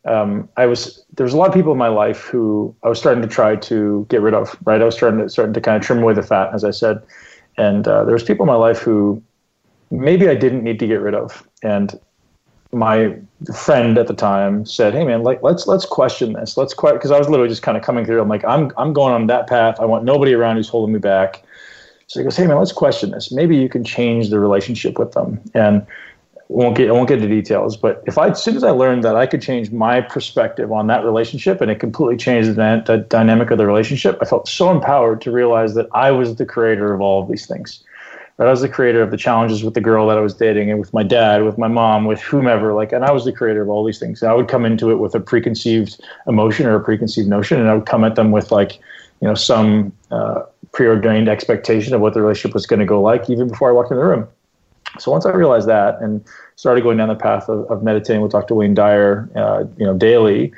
[0.06, 3.00] um, I was there was a lot of people in my life who I was
[3.00, 4.58] starting to try to get rid of.
[4.66, 6.72] Right, I was starting to starting to kind of trim away the fat, as I
[6.72, 7.02] said,
[7.58, 9.22] and uh, there was people in my life who
[9.92, 11.48] maybe I didn't need to get rid of.
[11.62, 12.00] And
[12.72, 13.16] my
[13.54, 16.58] friend at the time said, "Hey man, like let's let's question this.
[16.58, 18.22] Let's quite because I was literally just kind of coming through.
[18.22, 19.80] I'm like, I'm I'm going on that path.
[19.80, 21.44] I want nobody around who's holding me back."
[22.08, 23.32] So he goes, "Hey man, let's question this.
[23.32, 25.86] Maybe you can change the relationship with them." And
[26.52, 29.04] won't get I won't get into details, but if I as soon as I learned
[29.06, 32.98] that I could change my perspective on that relationship and it completely changed the, the
[32.98, 36.94] dynamic of the relationship, I felt so empowered to realize that I was the creator
[36.94, 37.84] of all of these things.
[38.38, 40.72] That I was the creator of the challenges with the girl that I was dating
[40.72, 42.74] and with my dad, with my mom, with whomever.
[42.74, 44.22] Like, and I was the creator of all these things.
[44.22, 47.70] And I would come into it with a preconceived emotion or a preconceived notion, and
[47.70, 48.80] I would come at them with like,
[49.22, 50.42] you know, some uh,
[50.72, 53.92] preordained expectation of what the relationship was going to go like, even before I walked
[53.92, 54.28] in the room.
[55.00, 56.24] So once I realized that and
[56.56, 58.56] started going down the path of, of meditating with Dr.
[58.56, 60.54] Wayne Dyer, uh, you know, daily,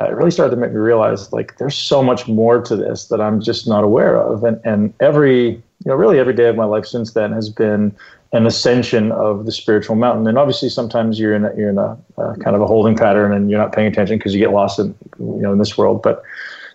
[0.00, 3.06] uh, it really started to make me realize like there's so much more to this
[3.06, 4.44] that I'm just not aware of.
[4.44, 7.94] And and every you know really every day of my life since then has been
[8.32, 10.26] an ascension of the spiritual mountain.
[10.26, 13.32] And obviously, sometimes you're in a, you're in a uh, kind of a holding pattern
[13.32, 16.02] and you're not paying attention because you get lost in you know in this world.
[16.02, 16.22] But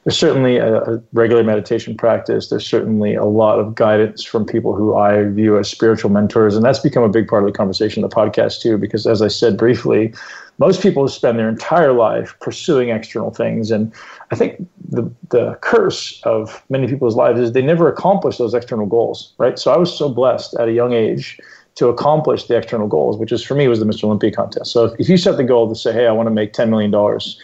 [0.07, 2.47] there's certainly a, a, regular meditation practice.
[2.47, 6.63] There's certainly a lot of guidance from people who I view as spiritual mentors, and
[6.63, 8.77] that's become a big part of the conversation the podcast too.
[8.77, 10.13] Because as I said briefly,
[10.59, 13.93] most people spend their entire life pursuing external things, and
[14.31, 18.85] I think the the curse of many people's lives is they never accomplish those external
[18.85, 19.33] goals.
[19.37, 19.59] Right.
[19.59, 21.37] So I was so blessed at a young age
[21.75, 24.05] to accomplish the external goals, which is for me was the Mr.
[24.05, 24.71] Olympia contest.
[24.71, 26.69] So if, if you set the goal to say, hey, I want to make ten
[26.69, 27.37] million dollars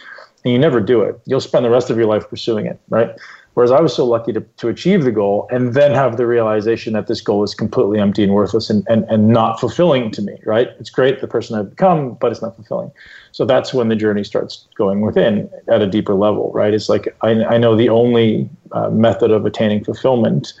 [0.44, 3.10] and you never do it, you'll spend the rest of your life pursuing it, right?
[3.54, 6.92] Whereas I was so lucky to, to achieve the goal and then have the realization
[6.94, 10.36] that this goal is completely empty and worthless and, and, and not fulfilling to me,
[10.44, 10.70] right?
[10.80, 12.90] It's great, the person I've become, but it's not fulfilling.
[13.30, 16.74] So that's when the journey starts going within at a deeper level, right?
[16.74, 20.52] It's like I, I know the only uh, method of attaining fulfillment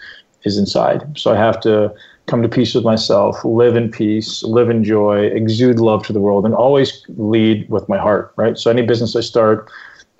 [0.44, 1.18] is inside.
[1.18, 1.92] So I have to
[2.26, 6.20] come to peace with myself, live in peace, live in joy, exude love to the
[6.20, 8.56] world, and always lead with my heart, right?
[8.56, 9.70] So any business I start,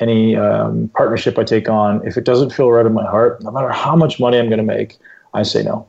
[0.01, 3.51] any um, partnership I take on, if it doesn't feel right in my heart, no
[3.51, 4.99] matter how much money I'm going to make,
[5.33, 5.89] I say no.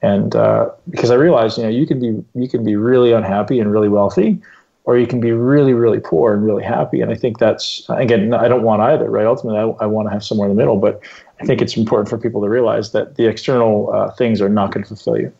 [0.00, 3.60] And uh, because I realize, you know, you can be you can be really unhappy
[3.60, 4.40] and really wealthy,
[4.82, 7.00] or you can be really really poor and really happy.
[7.00, 9.26] And I think that's again, I don't want either, right?
[9.26, 10.76] Ultimately, I, I want to have somewhere in the middle.
[10.76, 11.02] But
[11.40, 14.72] I think it's important for people to realize that the external uh, things are not
[14.72, 15.32] going to fulfill you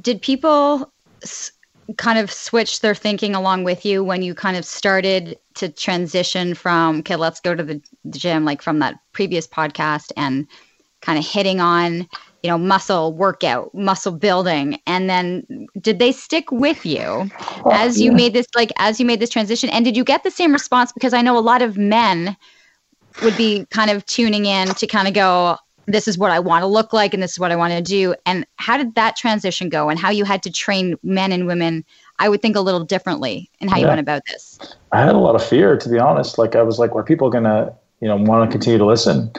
[0.00, 1.52] did people s-
[1.96, 6.54] kind of switch their thinking along with you when you kind of started to transition
[6.54, 7.80] from okay let's go to the,
[8.10, 10.46] gym like from that previous podcast and
[11.02, 12.08] kind of hitting on
[12.42, 17.30] you know muscle workout muscle building and then did they stick with you
[17.64, 18.16] oh, as you yeah.
[18.16, 20.92] made this like as you made this transition and did you get the same response
[20.92, 22.36] because i know a lot of men
[23.22, 25.56] would be kind of tuning in to kind of go
[25.86, 27.80] this is what I want to look like and this is what I want to
[27.80, 28.14] do.
[28.26, 31.84] And how did that transition go and how you had to train men and women,
[32.18, 33.82] I would think a little differently in how yeah.
[33.82, 34.58] you went about this?
[34.92, 36.38] I had a lot of fear, to be honest.
[36.38, 39.30] Like I was like, are people going to, you know, want to continue to listen?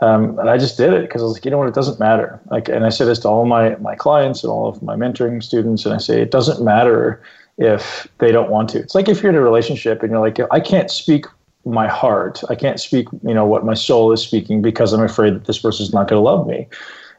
[0.00, 1.98] Um, and I just did it because I was like, you know what, it doesn't
[1.98, 2.40] matter.
[2.50, 5.42] Like, and I say this to all my, my clients and all of my mentoring
[5.42, 7.20] students, and I say, it doesn't matter
[7.56, 8.78] if they don't want to.
[8.78, 11.26] It's like if you're in a relationship and you're like, I can't speak
[11.64, 12.42] my heart.
[12.48, 15.58] I can't speak, you know, what my soul is speaking because I'm afraid that this
[15.58, 16.66] person's not going to love me.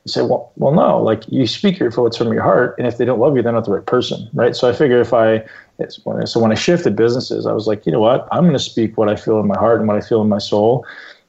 [0.06, 1.02] You say, well, well, no.
[1.02, 3.52] Like you speak your what's from your heart, and if they don't love you, they're
[3.52, 4.56] not the right person, right?
[4.56, 5.44] So I figure if I,
[5.90, 8.28] so when I shifted businesses, I was like, you know what?
[8.32, 10.30] I'm going to speak what I feel in my heart and what I feel in
[10.30, 10.86] my soul,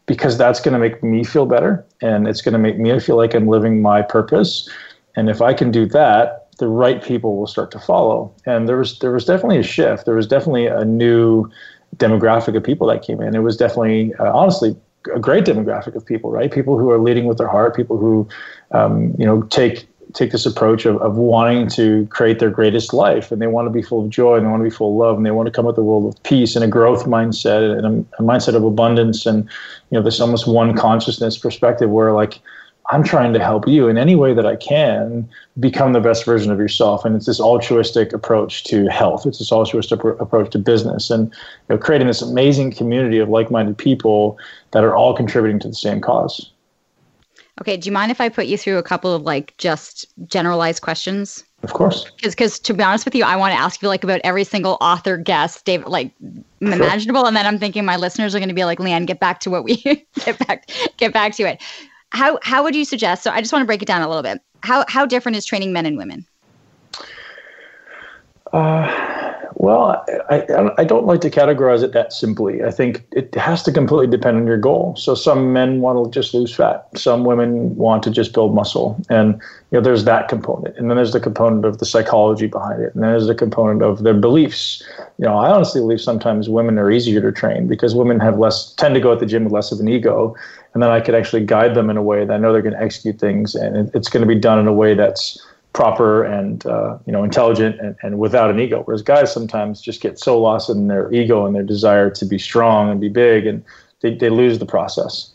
[0.07, 3.17] because that's going to make me feel better, and it's going to make me feel
[3.17, 4.69] like I'm living my purpose.
[5.17, 8.33] And if I can do that, the right people will start to follow.
[8.47, 10.05] And there was there was definitely a shift.
[10.05, 11.51] There was definitely a new
[11.97, 13.35] demographic of people that came in.
[13.35, 14.77] It was definitely, uh, honestly,
[15.15, 16.53] a great demographic of people, right?
[16.53, 18.29] People who are leading with their heart, people who,
[18.73, 23.31] um, you know, take take this approach of, of wanting to create their greatest life
[23.31, 24.97] and they want to be full of joy and they want to be full of
[24.97, 27.77] love and they want to come at the world with peace and a growth mindset
[27.77, 32.13] and a, a mindset of abundance and you know this almost one consciousness perspective where
[32.13, 32.41] like
[32.91, 35.29] I'm trying to help you in any way that I can
[35.61, 37.05] become the best version of yourself.
[37.05, 39.27] And it's this altruistic approach to health.
[39.27, 41.35] It's this altruistic approach to business and you
[41.69, 44.39] know, creating this amazing community of like-minded people
[44.73, 46.51] that are all contributing to the same cause.
[47.61, 47.77] Okay.
[47.77, 51.45] Do you mind if I put you through a couple of like just generalized questions?
[51.63, 52.11] Of course.
[52.17, 54.45] Because, because to be honest with you, I want to ask you like about every
[54.45, 56.73] single author, guest, David, like sure.
[56.73, 59.41] imaginable, and then I'm thinking my listeners are going to be like, Leanne, get back
[59.41, 59.77] to what we
[60.25, 61.63] get back, get back to it
[62.13, 63.23] how how would you suggest?
[63.23, 64.41] So I just want to break it down a little bit.
[64.63, 66.27] How how different is training men and women?
[68.53, 69.21] Uh,
[69.55, 72.65] well, I, I don't like to categorize it that simply.
[72.65, 74.97] I think it has to completely depend on your goal.
[74.97, 76.89] So some men want to just lose fat.
[76.97, 78.99] Some women want to just build muscle.
[79.11, 79.35] And
[79.71, 80.79] you know, there's that component.
[80.79, 82.95] And then there's the component of the psychology behind it.
[82.95, 84.83] And then there's the component of their beliefs.
[85.19, 88.73] You know, I honestly believe sometimes women are easier to train because women have less
[88.75, 90.35] tend to go at the gym with less of an ego
[90.75, 92.75] and then I could actually guide them in a way that I know they're going
[92.75, 96.67] to execute things, and it's going to be done in a way that's proper and
[96.67, 98.83] uh, you know intelligent and, and without an ego.
[98.85, 102.39] Whereas guys sometimes just get so lost in their ego and their desire to be
[102.39, 103.65] strong and be big, and
[104.01, 105.33] they, they lose the process.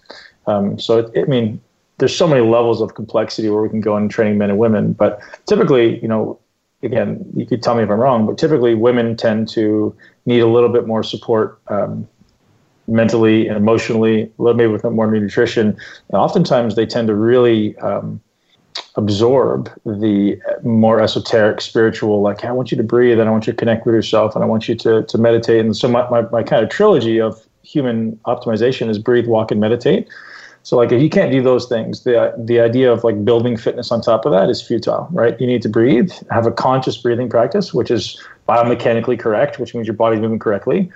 [0.48, 1.62] Um, so it, I mean,
[1.98, 4.94] there's so many levels of complexity where we can go in training men and women,
[4.94, 6.40] but typically, you know,
[6.84, 10.48] again, you could tell me if I'm wrong, but typically women tend to need a
[10.48, 12.08] little bit more support um,
[12.88, 15.68] mentally and emotionally, maybe with more nutrition.
[16.10, 18.22] And oftentimes they tend to really um,
[18.96, 23.54] absorb the more esoteric spiritual, like, I want you to breathe and I want you
[23.54, 25.66] to connect with yourself and I want you to, to meditate.
[25.66, 29.60] And so my, my, my kind of trilogy of human optimization is breathe, walk, and
[29.60, 30.08] meditate.
[30.66, 33.92] So like if you can't do those things, the the idea of like building fitness
[33.92, 35.40] on top of that is futile, right?
[35.40, 38.20] You need to breathe, have a conscious breathing practice, which is
[38.50, 40.92] biomechanically correct, which means your body's moving correctly.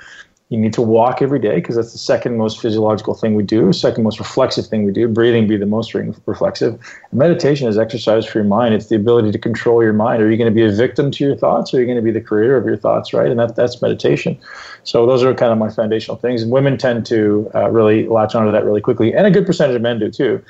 [0.50, 3.72] You need to walk every day because that's the second most physiological thing we do,
[3.72, 5.08] second most reflexive thing we do.
[5.08, 6.80] Breathing be the most reflexive.
[7.12, 8.74] Meditation is exercise for your mind.
[8.74, 10.24] It's the ability to control your mind.
[10.24, 12.02] Are you going to be a victim to your thoughts, or are you going to
[12.02, 13.30] be the creator of your thoughts, right?
[13.30, 14.40] And that, that's meditation.
[14.86, 16.42] So those are kind of my foundational things.
[16.42, 19.76] And women tend to uh, really latch onto that really quickly, and a good percentage
[19.76, 20.44] of men do too.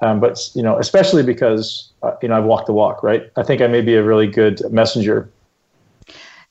[0.00, 3.30] Um, but you know, especially because uh, you know I've walked the walk, right?
[3.36, 5.30] I think I may be a really good messenger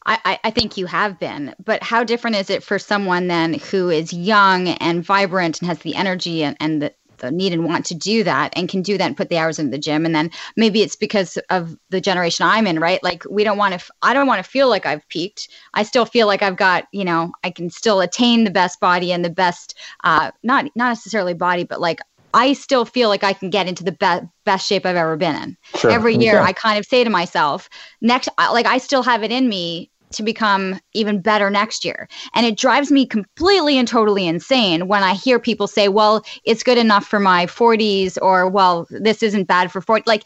[0.05, 3.89] I, I, think you have been, but how different is it for someone then who
[3.89, 6.93] is young and vibrant and has the energy and, and the,
[7.23, 9.57] the need and want to do that and can do that and put the hours
[9.57, 13.23] into the gym and then maybe it's because of the generation i'm in right like
[13.29, 16.05] we don't want to f- i don't want to feel like i've peaked i still
[16.05, 19.29] feel like i've got you know i can still attain the best body and the
[19.29, 21.99] best uh not not necessarily body but like
[22.33, 25.35] I still feel like I can get into the be- best shape I've ever been
[25.35, 25.57] in.
[25.75, 25.91] Sure.
[25.91, 27.69] Every year, I kind of say to myself,
[28.01, 32.07] next, like I still have it in me to become even better next year.
[32.33, 36.63] And it drives me completely and totally insane when I hear people say, well, it's
[36.63, 40.03] good enough for my 40s, or well, this isn't bad for 40.
[40.05, 40.25] Like,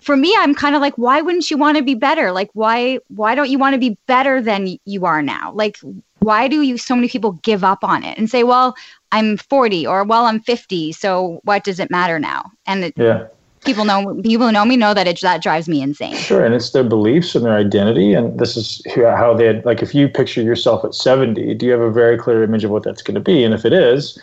[0.00, 2.98] for me i'm kind of like why wouldn't you want to be better like why
[3.08, 5.78] why don't you want to be better than you are now like
[6.18, 8.74] why do you so many people give up on it and say well
[9.12, 13.28] i'm 40 or well i'm 50 so what does it matter now and it, yeah
[13.64, 16.14] people know people who know me know that it that drives me insane.
[16.14, 19.82] Sure, and it's their beliefs and their identity, and this is how they like.
[19.82, 22.82] If you picture yourself at seventy, do you have a very clear image of what
[22.82, 23.44] that's going to be?
[23.44, 24.20] And if it is,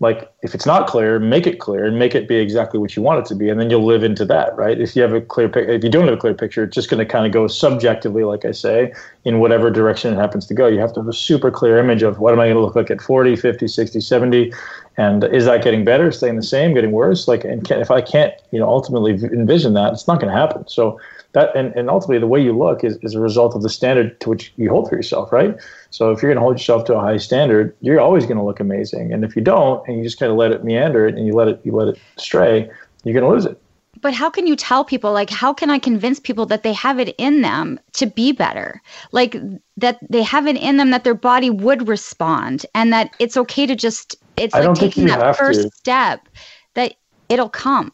[0.00, 3.02] like if it's not clear make it clear and make it be exactly what you
[3.02, 4.80] want it to be and then you'll live into that right?
[4.80, 6.98] If you have a clear if you don't have a clear picture it's just going
[6.98, 8.92] to kind of go subjectively like i say
[9.24, 10.66] in whatever direction it happens to go.
[10.66, 12.76] You have to have a super clear image of what am i going to look
[12.76, 14.52] like at 40 50 60 70
[14.96, 17.28] and is that getting better staying the same getting worse?
[17.28, 20.38] Like and can, if i can't you know ultimately envision that it's not going to
[20.38, 20.66] happen.
[20.66, 20.98] So
[21.34, 24.18] that and, and ultimately the way you look is, is a result of the standard
[24.20, 25.56] to which you hold for yourself right?
[25.90, 28.44] So if you're going to hold yourself to a high standard you're always going to
[28.44, 29.12] look amazing.
[29.12, 31.48] And if you don't and you just kind of let it meander and you let
[31.48, 32.70] it you let it stray
[33.04, 33.60] you're going to lose it.
[34.00, 36.98] But how can you tell people like how can i convince people that they have
[36.98, 38.80] it in them to be better?
[39.12, 39.36] Like
[39.76, 43.66] that they have it in them that their body would respond and that it's okay
[43.66, 45.70] to just it's like taking that first to.
[45.70, 46.28] step
[46.74, 46.94] that
[47.28, 47.92] it'll come.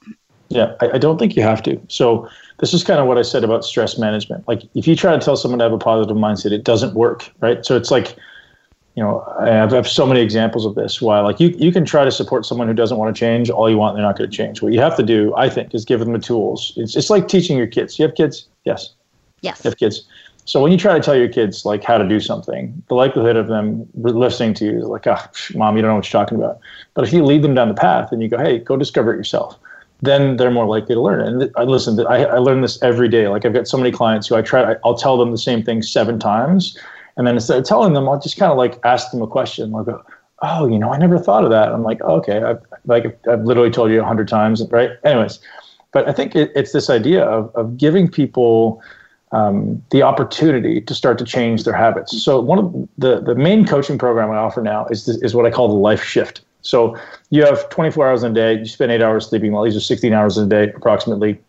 [0.49, 1.80] Yeah I, I don't think you have to.
[1.88, 2.28] So
[2.61, 4.47] this is kind of what I said about stress management.
[4.47, 7.31] Like if you try to tell someone to have a positive mindset, it doesn't work,
[7.41, 7.65] right?
[7.65, 8.17] So it's like,
[8.97, 11.01] you know, I have, I have so many examples of this.
[11.01, 13.71] Why, like you, you can try to support someone who doesn't want to change all
[13.71, 14.61] you want, they're not going to change.
[14.61, 16.75] What you have to do, I think, is give them the tools.
[16.77, 17.99] It's it's like teaching your kids.
[17.99, 18.91] You have kids, yes,
[19.41, 20.07] yes, you have kids.
[20.45, 23.37] So when you try to tell your kids like how to do something, the likelihood
[23.37, 26.21] of them listening to you is like, ah, oh, mom, you don't know what you're
[26.21, 26.59] talking about.
[26.93, 29.17] But if you lead them down the path and you go, hey, go discover it
[29.17, 29.59] yourself
[30.03, 31.27] then they're more likely to learn it.
[31.27, 33.29] And I listen, I, I learn this every day.
[33.29, 35.83] Like I've got so many clients who I try, I'll tell them the same thing
[35.83, 36.79] seven times.
[37.17, 39.73] And then instead of telling them, I'll just kind of like ask them a question.
[39.73, 39.95] Like,
[40.43, 41.73] oh, you know, I never thought of that.
[41.73, 42.43] I'm like, oh, okay.
[42.43, 44.93] I've, like I've literally told you a hundred times, right?
[45.05, 45.39] Anyways,
[45.93, 48.83] but I think it, it's this idea of, of giving people
[49.33, 52.21] um, the opportunity to start to change their habits.
[52.23, 55.51] So one of the, the main coaching program I offer now is, is what I
[55.51, 56.41] call the life shift.
[56.63, 56.97] So
[57.31, 58.59] you have 24 hours in a day.
[58.59, 59.53] You spend eight hours sleeping.
[59.53, 61.41] Well, these are 16 hours in a day, approximately.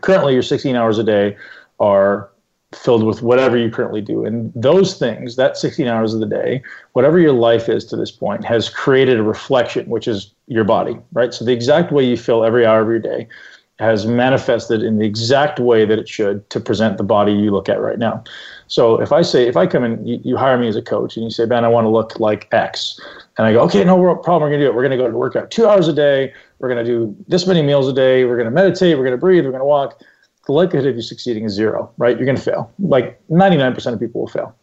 [0.00, 1.36] Currently, your 16 hours a day
[1.78, 2.30] are
[2.74, 4.24] filled with whatever you currently do.
[4.24, 6.62] And those things, that 16 hours of the day,
[6.92, 10.96] whatever your life is to this point, has created a reflection, which is your body,
[11.12, 11.32] right?
[11.34, 13.28] So the exact way you feel every hour of your day
[13.78, 17.68] has manifested in the exact way that it should to present the body you look
[17.68, 18.22] at right now.
[18.68, 21.16] So if I say, if I come in, you, you hire me as a coach
[21.16, 23.00] and you say, Ben, I want to look like X.
[23.38, 24.42] And I go, okay, no problem.
[24.42, 24.74] We're going to do it.
[24.74, 26.32] We're going to go to work out two hours a day.
[26.58, 28.24] We're going to do this many meals a day.
[28.24, 28.96] We're going to meditate.
[28.96, 29.44] We're going to breathe.
[29.44, 30.00] We're going to walk.
[30.46, 32.16] The likelihood of you succeeding is zero, right?
[32.16, 32.70] You're going to fail.
[32.78, 34.54] Like 99% of people will fail.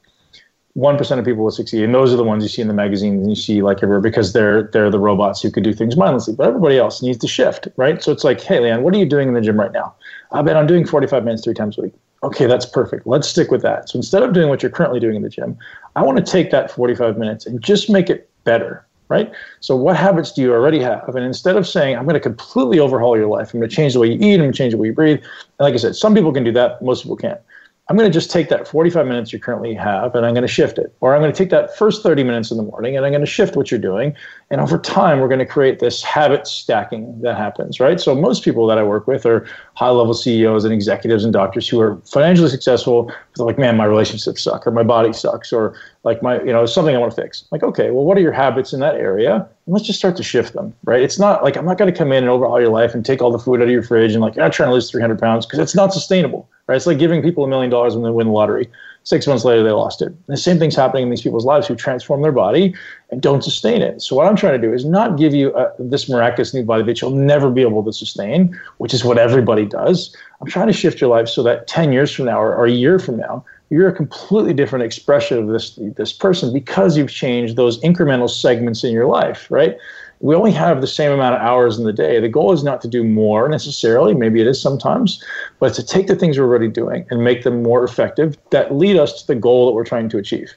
[0.78, 1.84] 1% of people will succeed.
[1.84, 4.02] And those are the ones you see in the magazines and you see like everywhere
[4.02, 6.36] because they're, they're the robots who could do things mindlessly.
[6.36, 8.04] But everybody else needs to shift, right?
[8.04, 9.96] So it's like, hey, Leanne, what are you doing in the gym right now?
[10.32, 11.94] I bet I'm doing 45 minutes three times a week
[12.24, 13.08] okay, that's perfect.
[13.08, 13.90] Let's stick with that.
[13.90, 15.58] So instead of doing what you're currently doing in the gym,
[15.96, 19.32] I want to take that 45 minutes and just make it better, right?
[19.60, 21.16] So what habits do you already have?
[21.16, 23.94] And instead of saying, I'm going to completely overhaul your life, I'm going to change
[23.94, 25.20] the way you eat, I'm going to change the way you breathe.
[25.20, 27.40] And like I said, some people can do that, most people can't.
[27.90, 30.48] I'm going to just take that 45 minutes you currently have and I'm going to
[30.48, 30.96] shift it.
[31.02, 33.22] Or I'm going to take that first 30 minutes in the morning and I'm going
[33.22, 34.16] to shift what you're doing.
[34.52, 38.00] And over time, we're going to create this habit stacking that happens, right?
[38.00, 39.46] So most people that I work with are
[39.76, 43.12] high level CEOs and executives and doctors who are financially successful.
[43.38, 46.96] Like, man, my relationships suck or my body sucks or like my, you know, something
[46.96, 47.46] I want to fix.
[47.52, 49.36] Like, okay, well, what are your habits in that area?
[49.36, 51.02] And let's just start to shift them, right?
[51.04, 53.22] It's not like I'm not going to come in and overhaul your life and take
[53.22, 55.46] all the food out of your fridge and like, I'm trying to lose 300 pounds
[55.46, 56.76] because it's not sustainable Right?
[56.76, 58.70] It's like giving people a million dollars when they win the lottery.
[59.10, 60.14] Six months later, they lost it.
[60.28, 62.76] The same thing's happening in these people's lives who transform their body
[63.10, 64.04] and don't sustain it.
[64.04, 66.62] So what I'm trying to do is not give you a, uh, this miraculous new
[66.62, 70.16] body that you'll never be able to sustain, which is what everybody does.
[70.40, 72.72] I'm trying to shift your life so that 10 years from now or, or a
[72.72, 77.56] year from now, you're a completely different expression of this this person because you've changed
[77.56, 79.76] those incremental segments in your life, right?
[80.22, 82.20] We only have the same amount of hours in the day.
[82.20, 85.24] The goal is not to do more necessarily, maybe it is sometimes,
[85.60, 88.98] but to take the things we're already doing and make them more effective that lead
[88.98, 90.54] us to the goal that we're trying to achieve.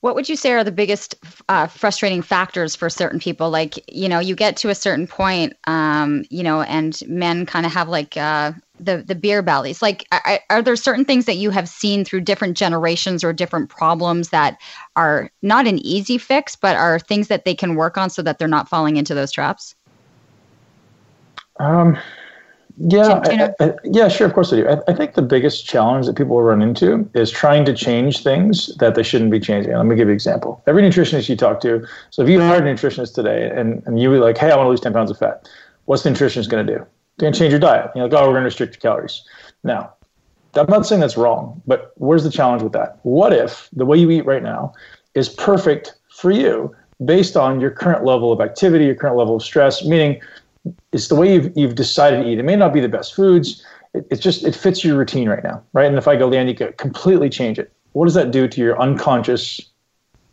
[0.00, 1.14] What would you say are the biggest
[1.50, 3.50] uh, frustrating factors for certain people?
[3.50, 7.66] Like, you know, you get to a certain point, um, you know, and men kind
[7.66, 9.82] of have like uh, the the beer bellies.
[9.82, 13.68] Like, are, are there certain things that you have seen through different generations or different
[13.68, 14.58] problems that
[14.96, 18.38] are not an easy fix, but are things that they can work on so that
[18.38, 19.74] they're not falling into those traps?
[21.58, 21.98] Um,
[22.88, 24.26] yeah, I, I, yeah, sure.
[24.26, 24.68] Of course I do.
[24.68, 28.74] I, I, think the biggest challenge that people run into is trying to change things
[28.76, 29.74] that they shouldn't be changing.
[29.74, 30.62] Let me give you an example.
[30.66, 34.08] Every nutritionist you talk to, so if you hired a nutritionist today and, and you
[34.08, 35.46] were like, hey, I want to lose 10 pounds of fat,
[35.84, 36.78] what's the nutritionist going to do?
[36.78, 37.90] They're going to change your diet.
[37.94, 39.22] You're like, oh, we're going to restrict your calories.
[39.62, 39.92] Now,
[40.54, 42.98] I'm not saying that's wrong, but where's the challenge with that?
[43.02, 44.72] What if the way you eat right now
[45.14, 46.74] is perfect for you
[47.04, 50.20] based on your current level of activity, your current level of stress, meaning
[50.92, 52.38] it's the way you've, you've decided to eat.
[52.38, 53.64] It may not be the best foods.
[53.94, 55.86] It, it's just, it fits your routine right now, right?
[55.86, 57.72] And if I go, could completely change it.
[57.92, 59.60] What does that do to your unconscious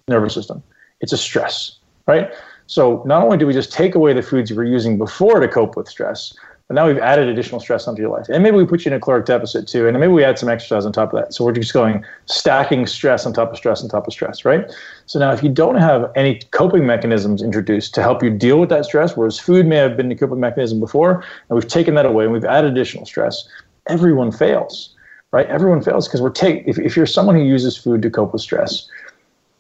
[0.07, 0.61] nervous system?
[1.01, 2.31] It's a stress, right?
[2.67, 5.47] So not only do we just take away the foods you were using before to
[5.47, 6.33] cope with stress,
[6.67, 8.27] but now we've added additional stress onto your life.
[8.27, 9.87] And maybe we put you in a caloric deficit too.
[9.87, 11.33] And maybe we add some exercise on top of that.
[11.33, 14.69] So we're just going stacking stress on top of stress on top of stress, right?
[15.05, 18.67] So now if you don't have any coping mechanisms introduced to help you deal with
[18.69, 22.05] that stress, whereas food may have been a coping mechanism before, and we've taken that
[22.05, 23.47] away and we've added additional stress,
[23.87, 24.93] everyone fails,
[25.31, 25.47] right?
[25.47, 28.41] Everyone fails because we're take if, if you're someone who uses food to cope with
[28.41, 28.89] stress,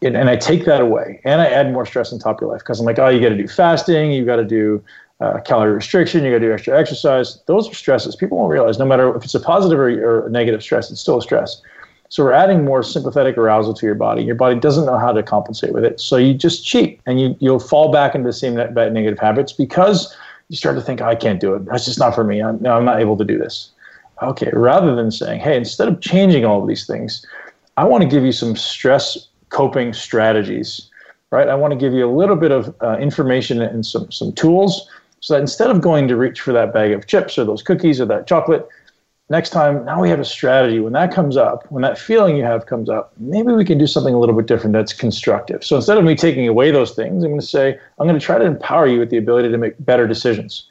[0.01, 2.51] and, and I take that away and I add more stress on top of your
[2.51, 4.83] life because I'm like, oh, you got to do fasting, you got to do
[5.19, 7.41] uh, calorie restriction, you got to do extra exercise.
[7.47, 8.15] Those are stresses.
[8.15, 11.17] People won't realize no matter if it's a positive or, or negative stress, it's still
[11.17, 11.61] a stress.
[12.09, 14.23] So we're adding more sympathetic arousal to your body.
[14.23, 15.99] Your body doesn't know how to compensate with it.
[15.99, 19.51] So you just cheat and you, you'll fall back into the same bad negative habits
[19.51, 20.15] because
[20.47, 21.65] you start to think, I can't do it.
[21.65, 22.41] That's just not for me.
[22.41, 23.71] I'm, I'm not able to do this.
[24.21, 27.25] Okay, rather than saying, hey, instead of changing all of these things,
[27.75, 30.89] I want to give you some stress coping strategies,
[31.31, 31.49] right?
[31.49, 34.89] I want to give you a little bit of uh, information and some, some tools
[35.27, 37.99] so that instead of going to reach for that bag of chips or those cookies
[37.99, 38.65] or that chocolate,
[39.29, 40.79] next time, now we have a strategy.
[40.79, 43.87] When that comes up, when that feeling you have comes up, maybe we can do
[43.87, 45.65] something a little bit different that's constructive.
[45.65, 48.25] So instead of me taking away those things, I'm going to say, I'm going to
[48.25, 50.65] try to empower you with the ability to make better decisions.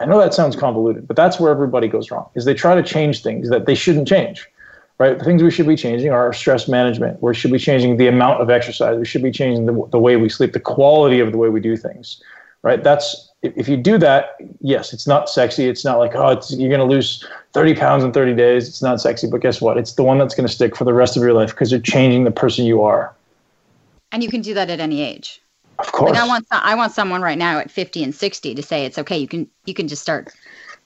[0.00, 2.82] I know that sounds convoluted, but that's where everybody goes wrong, is they try to
[2.82, 4.44] change things that they shouldn't change.
[4.98, 5.16] Right?
[5.16, 7.22] The things we should be changing are our stress management.
[7.22, 8.98] We should be changing the amount of exercise.
[8.98, 11.60] We should be changing the, the way we sleep, the quality of the way we
[11.60, 12.20] do things.
[12.62, 12.82] Right?
[12.82, 15.66] That's if you do that, yes, it's not sexy.
[15.66, 18.68] It's not like, oh, you're going to lose 30 pounds in 30 days.
[18.68, 19.28] It's not sexy.
[19.28, 19.78] But guess what?
[19.78, 21.80] It's the one that's going to stick for the rest of your life because you're
[21.80, 23.14] changing the person you are.
[24.12, 25.40] And you can do that at any age.
[25.78, 26.12] Of course.
[26.12, 28.98] Like I want, I want someone right now at 50 and 60 to say it's
[28.98, 29.16] okay.
[29.16, 30.32] You can, you can just start.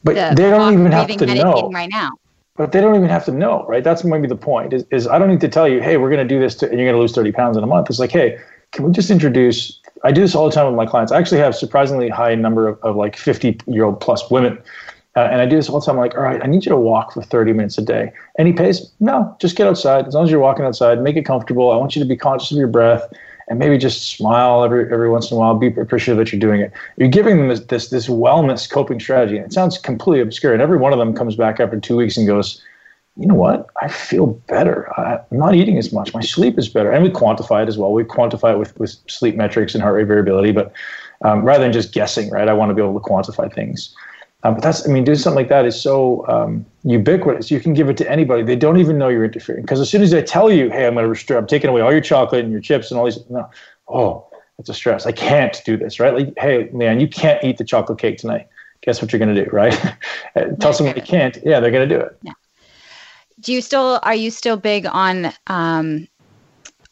[0.04, 2.10] But the they don't even have to know right now.
[2.56, 3.82] But they don't even have to know, right?
[3.82, 4.72] That's maybe the point.
[4.72, 6.70] Is, is I don't need to tell you, hey, we're going to do this, to,
[6.70, 7.90] and you're going to lose 30 pounds in a month.
[7.90, 8.38] It's like, hey,
[8.74, 11.10] can we just introduce I do this all the time with my clients.
[11.12, 14.58] I actually have surprisingly high number of, of like 50 year old plus women.
[15.16, 15.94] Uh, and I do this all the time.
[15.94, 18.12] I'm like, all right, I need you to walk for 30 minutes a day.
[18.38, 18.90] Any pace?
[19.00, 20.06] No, just get outside.
[20.06, 21.70] As long as you're walking outside, make it comfortable.
[21.70, 23.02] I want you to be conscious of your breath
[23.48, 25.54] and maybe just smile every every once in a while.
[25.54, 26.72] Be appreciative that you're doing it.
[26.96, 29.36] You're giving them this this, this wellness coping strategy.
[29.36, 30.52] And it sounds completely obscure.
[30.52, 32.60] And every one of them comes back after two weeks and goes,
[33.16, 33.68] you know what?
[33.80, 34.92] I feel better.
[34.98, 36.12] I, am not eating as much.
[36.12, 36.90] My sleep is better.
[36.90, 37.92] And we quantify it as well.
[37.92, 40.72] We quantify it with, with sleep metrics and heart rate variability, but
[41.22, 42.48] um, rather than just guessing, right?
[42.48, 43.94] I want to be able to quantify things.
[44.42, 47.50] Um, but that's, I mean, doing something like that is so um, ubiquitous.
[47.50, 48.42] You can give it to anybody.
[48.42, 49.62] They don't even know you're interfering.
[49.62, 51.82] Because as soon as I tell you, hey, I'm going to restrict, I'm taking away
[51.82, 53.48] all your chocolate and your chips and all these, no,
[53.88, 54.26] oh,
[54.58, 55.06] it's a stress.
[55.06, 56.12] I can't do this, right?
[56.12, 58.48] Like, hey, man, you can't eat the chocolate cake tonight.
[58.82, 59.72] Guess what you're going to do, right?
[60.60, 61.38] tell someone you can't.
[61.44, 62.18] Yeah, they're going to do it.
[62.22, 62.32] Yeah
[63.44, 66.08] do you still are you still big on um,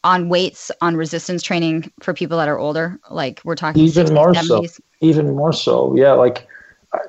[0.03, 2.99] on weights on resistance training for people that are older?
[3.09, 4.69] Like we're talking even 60s, more 70s?
[4.69, 4.83] so.
[5.01, 6.13] Even more so, yeah.
[6.13, 6.47] Like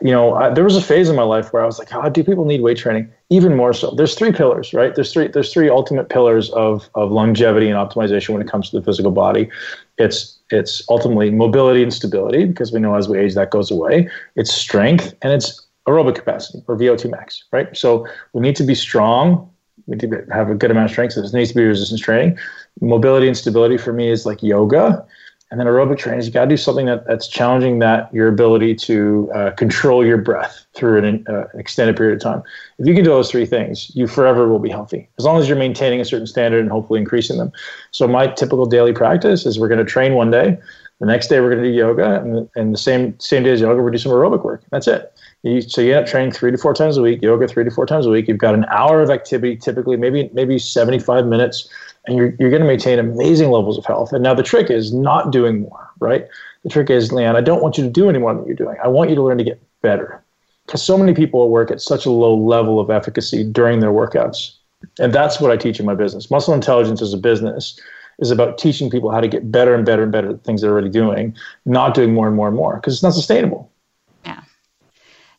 [0.01, 2.09] you know, I, there was a phase in my life where I was like, "Oh,
[2.09, 3.91] do people need weight training?" Even more so.
[3.91, 4.95] There's three pillars, right?
[4.95, 5.29] There's three.
[5.29, 9.11] There's three ultimate pillars of of longevity and optimization when it comes to the physical
[9.11, 9.51] body.
[9.99, 14.09] It's it's ultimately mobility and stability because we know as we age that goes away.
[14.37, 17.77] It's strength and it's aerobic capacity or VO2 max, right?
[17.77, 19.51] So we need to be strong.
[19.87, 21.13] We need to have a good amount of strength.
[21.13, 22.39] So this needs to be resistance training.
[22.81, 25.07] Mobility and stability for me is like yoga
[25.55, 28.75] and then aerobic training you got to do something that, that's challenging that your ability
[28.75, 32.43] to uh, control your breath through an, uh, extended period of time.
[32.79, 35.49] If you can do those three things, you forever will be healthy as long as
[35.49, 37.53] you're maintaining a certain standard and hopefully increasing them.
[37.93, 40.59] So my typical daily practice is we're going to train one day.
[40.99, 43.61] The next day we're going to do yoga, and, and the same same day as
[43.61, 44.65] yoga we're going to do some aerobic work.
[44.71, 45.14] That's it.
[45.45, 47.71] You, so you end up training three to four times a week, yoga three to
[47.71, 48.29] four times a week.
[48.29, 51.69] You've got an hour of activity, typically maybe maybe 75 minutes
[52.07, 54.13] and you're, you're going to maintain amazing levels of health.
[54.13, 56.27] And now the trick is not doing more, right?
[56.63, 58.77] The trick is, Leanne, I don't want you to do any more than you're doing.
[58.83, 60.23] I want you to learn to get better.
[60.67, 64.55] Because so many people work at such a low level of efficacy during their workouts.
[64.99, 66.31] And that's what I teach in my business.
[66.31, 67.79] Muscle intelligence as a business
[68.19, 70.71] is about teaching people how to get better and better and better at things they're
[70.71, 71.35] already doing,
[71.65, 73.71] not doing more and more and more, because it's not sustainable.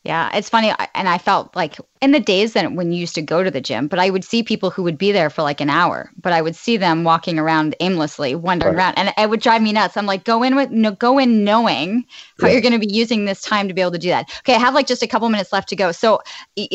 [0.06, 0.72] Yeah, it's funny.
[0.94, 3.60] And I felt like in the days that when you used to go to the
[3.60, 6.32] gym, but I would see people who would be there for like an hour, but
[6.32, 8.84] I would see them walking around aimlessly, wandering right.
[8.84, 9.96] around, and it would drive me nuts.
[9.96, 12.04] I'm like, go in with no, go in knowing
[12.40, 12.52] how yeah.
[12.52, 14.30] you're going to be using this time to be able to do that.
[14.40, 16.20] Okay, I have like just a couple minutes left to go, so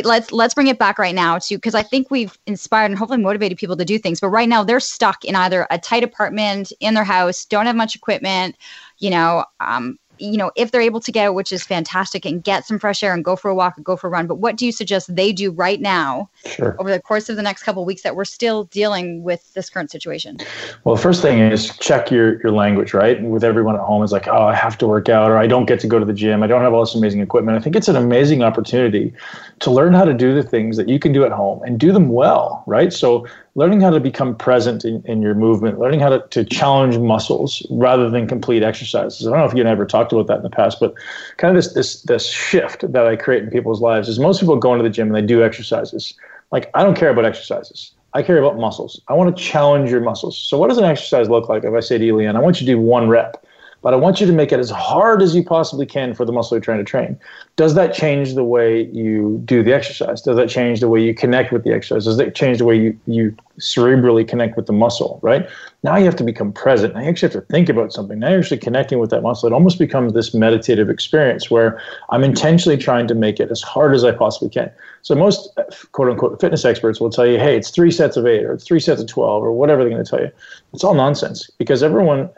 [0.03, 3.21] let's let's bring it back right now to because I think we've inspired and hopefully
[3.21, 6.73] motivated people to do things, but right now they're stuck in either a tight apartment
[6.81, 8.57] in their house, don't have much equipment,
[8.97, 12.43] you know, um, you know, if they're able to get it, which is fantastic, and
[12.43, 14.27] get some fresh air and go for a walk or go for a run.
[14.27, 16.75] But what do you suggest they do right now sure.
[16.79, 19.69] over the course of the next couple of weeks that we're still dealing with this
[19.69, 20.37] current situation?
[20.83, 23.21] Well, the first thing is check your, your language, right?
[23.21, 25.65] With everyone at home is like, oh, I have to work out, or I don't
[25.65, 26.43] get to go to the gym.
[26.43, 27.57] I don't have all this amazing equipment.
[27.57, 29.13] I think it's an amazing opportunity
[29.61, 31.91] to learn how to do the things that you can do at home and do
[31.91, 32.91] them well, right?
[32.91, 36.97] So learning how to become present in, in your movement, learning how to, to challenge
[36.97, 39.25] muscles rather than complete exercises.
[39.25, 40.95] I don't know if you and I ever talked about that in the past, but
[41.37, 44.55] kind of this this this shift that I create in people's lives is most people
[44.55, 46.15] go into the gym and they do exercises.
[46.51, 47.91] Like I don't care about exercises.
[48.13, 48.99] I care about muscles.
[49.07, 50.37] I want to challenge your muscles.
[50.37, 52.65] So what does an exercise look like if I say to you, I want you
[52.65, 53.45] to do one rep?
[53.81, 56.31] But I want you to make it as hard as you possibly can for the
[56.31, 57.17] muscle you're trying to train.
[57.55, 60.21] Does that change the way you do the exercise?
[60.21, 62.05] Does that change the way you connect with the exercise?
[62.05, 65.49] Does that change the way you, you cerebrally connect with the muscle, right?
[65.83, 66.93] Now you have to become present.
[66.93, 68.19] Now you actually have to think about something.
[68.19, 69.47] Now you're actually connecting with that muscle.
[69.47, 73.95] It almost becomes this meditative experience where I'm intentionally trying to make it as hard
[73.95, 74.71] as I possibly can.
[75.01, 78.27] So most uh, quote unquote fitness experts will tell you, hey, it's three sets of
[78.27, 80.31] eight or three sets of 12 or whatever they're going to tell you.
[80.73, 82.29] It's all nonsense because everyone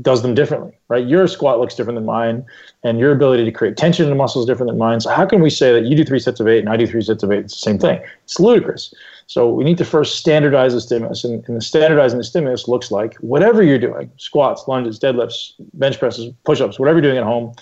[0.00, 1.06] does them differently, right?
[1.06, 2.46] Your squat looks different than mine,
[2.82, 5.00] and your ability to create tension in the muscle is different than mine.
[5.00, 6.86] So how can we say that you do three sets of eight and I do
[6.86, 7.40] three sets of eight?
[7.40, 8.00] It's the same thing.
[8.24, 8.94] It's ludicrous.
[9.26, 12.90] So we need to first standardize the stimulus, and, and the standardizing the stimulus looks
[12.90, 17.54] like whatever you're doing: squats, lunges, deadlifts, bench presses, push-ups, whatever you're doing at home.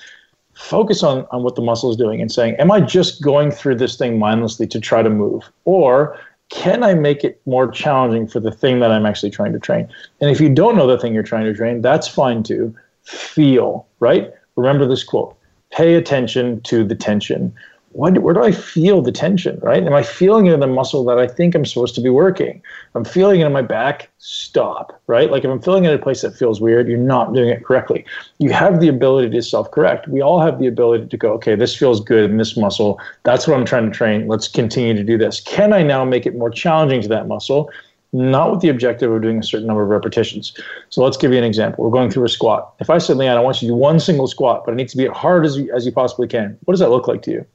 [0.55, 3.76] Focus on, on what the muscle is doing and saying, Am I just going through
[3.76, 5.51] this thing mindlessly to try to move?
[5.64, 6.18] Or
[6.51, 9.88] can I make it more challenging for the thing that I'm actually trying to train?
[10.20, 12.74] And if you don't know the thing you're trying to train, that's fine too.
[13.05, 14.32] Feel, right?
[14.57, 15.36] Remember this quote
[15.70, 17.55] pay attention to the tension
[17.93, 19.84] what, where do I feel the tension, right?
[19.84, 22.62] Am I feeling it in the muscle that I think I'm supposed to be working?
[22.95, 25.28] I'm feeling it in my back, stop, right?
[25.28, 27.64] Like if I'm feeling it in a place that feels weird, you're not doing it
[27.64, 28.05] correctly.
[28.38, 30.07] You have the ability to self correct.
[30.07, 33.01] We all have the ability to go, okay, this feels good in this muscle.
[33.24, 34.28] That's what I'm trying to train.
[34.28, 35.41] Let's continue to do this.
[35.41, 37.70] Can I now make it more challenging to that muscle?
[38.12, 40.57] Not with the objective of doing a certain number of repetitions.
[40.91, 41.84] So let's give you an example.
[41.84, 42.72] We're going through a squat.
[42.78, 44.93] If I said, Leanne, I want you to do one single squat, but it needs
[44.93, 47.22] to be as hard as you, as you possibly can, what does that look like
[47.22, 47.47] to you?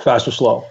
[0.00, 0.66] Fast or slow?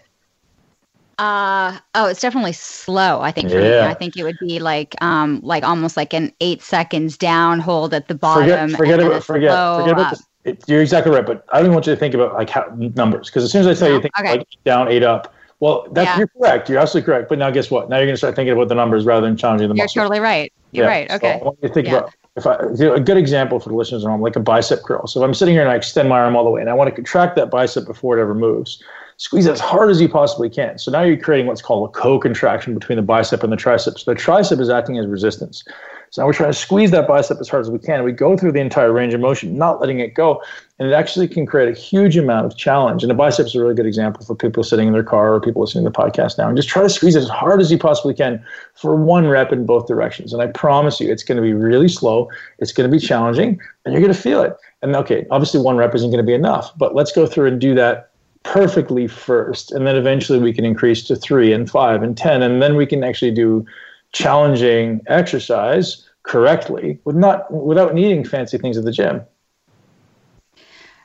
[1.18, 3.22] Uh oh, it's definitely slow.
[3.22, 3.82] I think for yeah.
[3.82, 7.60] me, I think it would be like um like almost like an eight seconds down
[7.60, 8.72] hold at the bottom.
[8.72, 10.24] Forget, forget about forget forget about this.
[10.44, 13.28] It, you're exactly right, but I don't want you to think about like how, numbers
[13.28, 13.96] because as soon as I tell no?
[13.96, 14.38] you think okay.
[14.38, 15.32] like down, eight up.
[15.60, 16.18] Well, that's yeah.
[16.18, 16.70] you're correct.
[16.70, 17.30] You're absolutely correct.
[17.30, 17.88] But now, guess what?
[17.88, 20.02] Now you're going to start thinking about the numbers rather than challenging the You're muscle.
[20.02, 20.52] totally right.
[20.72, 20.90] You're yeah.
[20.90, 21.12] right.
[21.12, 21.34] Okay.
[21.34, 21.98] So I want you to think yeah.
[21.98, 24.40] about if I you know, a good example for the listeners at home, like a
[24.40, 25.06] bicep curl.
[25.06, 26.74] So if I'm sitting here and I extend my arm all the way, and I
[26.74, 28.82] want to contract that bicep before it ever moves
[29.22, 30.80] squeeze as hard as you possibly can.
[30.80, 34.00] So now you're creating what's called a co-contraction between the bicep and the tricep.
[34.00, 35.64] So the tricep is acting as resistance.
[36.10, 38.04] So now we're trying to squeeze that bicep as hard as we can.
[38.04, 40.42] We go through the entire range of motion, not letting it go.
[40.80, 43.04] And it actually can create a huge amount of challenge.
[43.04, 45.40] And the bicep is a really good example for people sitting in their car or
[45.40, 46.48] people listening to the podcast now.
[46.48, 48.44] And just try to squeeze as hard as you possibly can
[48.74, 50.34] for one rep in both directions.
[50.34, 52.28] And I promise you, it's going to be really slow.
[52.58, 54.58] It's going to be challenging, and you're going to feel it.
[54.82, 57.62] And okay, obviously one rep isn't going to be enough, but let's go through and
[57.62, 58.11] do that
[58.44, 59.72] perfectly first.
[59.72, 62.42] And then eventually we can increase to three and five and 10.
[62.42, 63.66] And then we can actually do
[64.12, 69.22] challenging exercise correctly with not without needing fancy things at the gym.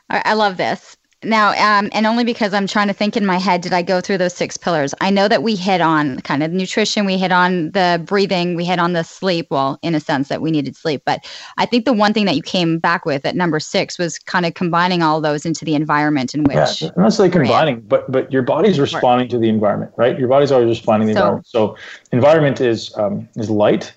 [0.08, 0.96] I love this.
[1.24, 4.02] Now, um, and only because I'm trying to think in my head, did I go
[4.02, 4.92] through those six pillars?
[5.00, 8.66] I know that we hit on kind of nutrition, we hit on the breathing, we
[8.66, 9.46] hit on the sleep.
[9.50, 12.36] Well, in a sense that we needed sleep, but I think the one thing that
[12.36, 15.74] you came back with at number six was kind of combining all those into the
[15.74, 16.82] environment in which.
[16.82, 20.18] Yeah, not necessarily combining, but but your body's responding to the environment, right?
[20.18, 21.46] Your body's always responding to the so, environment.
[21.46, 21.76] So,
[22.12, 23.94] environment is um, is light,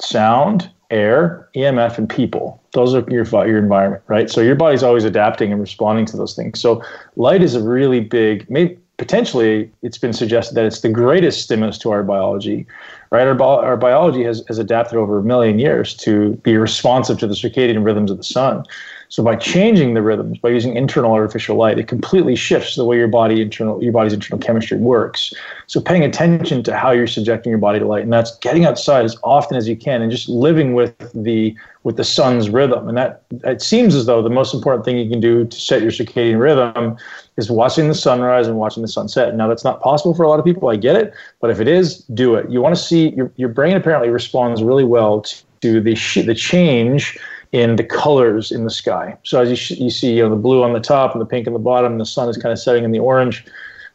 [0.00, 2.62] sound, air, EMF, and people.
[2.72, 4.30] Those are your your environment, right?
[4.30, 6.60] So your body's always adapting and responding to those things.
[6.60, 6.82] So
[7.16, 11.76] light is a really big, maybe potentially it's been suggested that it's the greatest stimulus
[11.78, 12.66] to our biology,
[13.10, 13.26] right?
[13.26, 17.34] Our, our biology has, has adapted over a million years to be responsive to the
[17.34, 18.64] circadian rhythms of the sun.
[19.12, 22.96] So by changing the rhythms, by using internal artificial light, it completely shifts the way
[22.96, 25.34] your body internal your body's internal chemistry works.
[25.66, 29.04] So paying attention to how you're subjecting your body to light, and that's getting outside
[29.04, 32.88] as often as you can and just living with the with the sun's rhythm.
[32.88, 35.82] And that it seems as though the most important thing you can do to set
[35.82, 36.96] your circadian rhythm
[37.36, 39.34] is watching the sunrise and watching the sunset.
[39.34, 40.70] Now that's not possible for a lot of people.
[40.70, 42.50] I get it, but if it is, do it.
[42.50, 45.20] You want to see your your brain apparently responds really well
[45.60, 47.18] to the sh- the change
[47.52, 49.16] in the colors in the sky.
[49.22, 51.26] So as you, sh- you see, you know, the blue on the top and the
[51.26, 53.44] pink on the bottom, and the sun is kind of setting in the orange.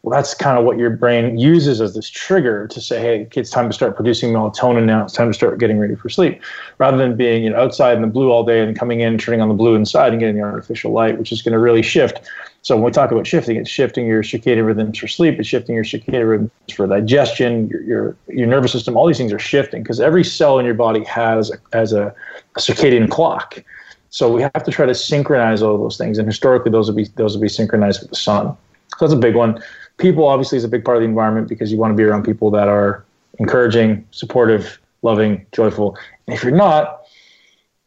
[0.03, 3.49] Well, that's kind of what your brain uses as this trigger to say, "Hey, it's
[3.49, 5.03] time to start producing melatonin now.
[5.03, 6.39] It's time to start getting ready for sleep,"
[6.78, 9.41] rather than being you know outside in the blue all day and coming in, turning
[9.41, 12.22] on the blue inside, and getting the artificial light, which is going to really shift
[12.68, 15.74] so when we talk about shifting, it's shifting your circadian rhythms for sleep, it's shifting
[15.74, 18.97] your circadian rhythms for digestion, your your, your nervous system.
[18.97, 22.59] All these things are shifting because every cell in your body has a, a, a
[22.59, 23.63] circadian clock.
[24.09, 27.05] So we have to try to synchronize all those things, and historically, those would be
[27.15, 28.57] those will be synchronized with the sun.
[28.97, 29.63] So that's a big one.
[29.95, 32.24] People obviously is a big part of the environment because you want to be around
[32.24, 33.05] people that are
[33.39, 35.97] encouraging, supportive, loving, joyful.
[36.28, 36.97] And if you're not,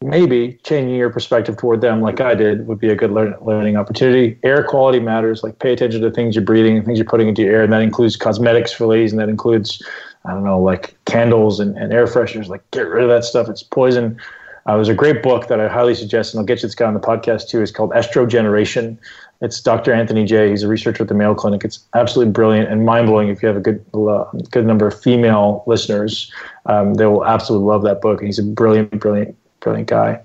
[0.03, 3.77] maybe changing your perspective toward them like i did would be a good learn, learning
[3.77, 4.39] opportunity.
[4.43, 7.43] Air quality matters like pay attention to things you're breathing and things you're putting into
[7.43, 9.87] your air and that includes cosmetics for ladies and that includes
[10.25, 13.49] i don't know like candles and, and air fresheners like get rid of that stuff
[13.49, 14.19] it's poison.
[14.67, 16.87] Uh, there's a great book that i highly suggest and i'll get you this guy
[16.87, 18.97] on the podcast too it's called estrogeneration.
[19.43, 21.63] It's dr anthony jay he's a researcher at the mayo clinic.
[21.63, 25.63] It's absolutely brilliant and mind-blowing if you have a good uh, good number of female
[25.67, 26.33] listeners.
[26.65, 30.21] Um, they will absolutely love that book and he's a brilliant brilliant brilliant guy.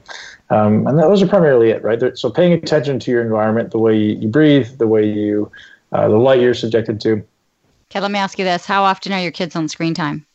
[0.49, 2.17] Um, and those are primarily it, right?
[2.17, 5.51] So paying attention to your environment, the way you, breathe, the way you,
[5.91, 7.23] uh, the light you're subjected to.
[7.91, 10.25] Okay, let me ask you this: How often are your kids on screen time?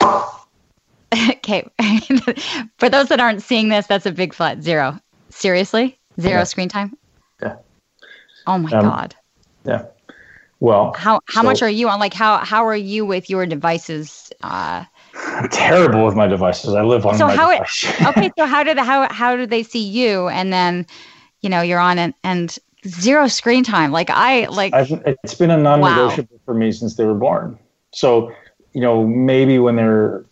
[0.02, 1.68] okay,
[2.78, 4.98] for those that aren't seeing this, that's a big flat zero.
[5.30, 6.44] Seriously, zero yeah.
[6.44, 6.96] screen time?
[7.42, 7.56] Yeah.
[8.46, 9.16] Oh my um, god.
[9.64, 9.86] Yeah.
[10.60, 12.00] Well, how how so, much are you on?
[12.00, 14.32] Like how how are you with your devices?
[14.42, 14.84] Uh,
[15.16, 16.74] I'm terrible with my devices.
[16.74, 17.84] I live on so my how device.
[17.84, 20.28] It, okay, so how did how how do they see you?
[20.28, 20.86] And then,
[21.40, 23.92] you know, you're on and and zero screen time.
[23.92, 24.74] Like I like.
[24.74, 26.40] I've, it's been a non-negotiable wow.
[26.44, 27.58] for me since they were born.
[27.92, 28.32] So,
[28.72, 30.24] you know, maybe when they're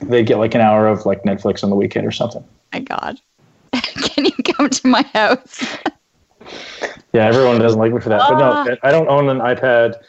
[0.00, 2.44] they get like an hour of like Netflix on the weekend or something.
[2.72, 3.18] My God,
[3.72, 5.62] can you come to my house?
[7.12, 8.76] yeah, everyone doesn't like me for that, but no, ah.
[8.82, 10.00] I don't own an iPad.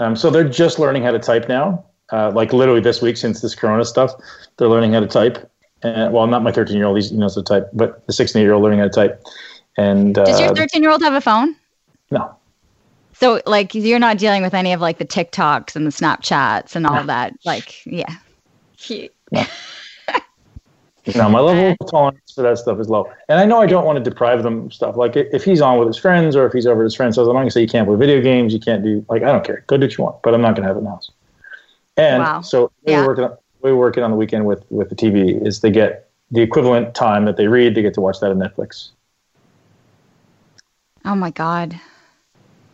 [0.00, 3.40] Um, so they're just learning how to type now uh, like literally this week since
[3.40, 4.12] this Corona stuff,
[4.56, 5.50] they're learning how to type.
[5.82, 8.42] And, well, not my 13 year old, he knows how to type, but the 16
[8.42, 9.22] year old learning how to type.
[9.76, 11.54] And uh, does your 13 year old have a phone?
[12.10, 12.34] No.
[13.14, 16.86] So like you're not dealing with any of like the TikToks and the Snapchats and
[16.86, 17.06] all no.
[17.06, 17.34] that.
[17.44, 18.16] Like, yeah.
[19.32, 19.44] No.
[21.14, 23.10] no, my level of tolerance for that stuff is low.
[23.28, 24.96] And I know I don't want to deprive them stuff.
[24.96, 27.22] Like if he's on with his friends or if he's over with his friends, so
[27.22, 29.32] I'm not going to say you can't play video games, you can't do like I
[29.32, 29.64] don't care.
[29.66, 31.10] Go do what you want, but I'm not going to have it in the house.
[31.98, 32.40] And wow.
[32.40, 33.00] so yeah.
[33.00, 36.08] we're working on, we're working on the weekend with with the TV is they get
[36.30, 38.90] the equivalent time that they read, they get to watch that on Netflix.
[41.04, 41.78] Oh my god.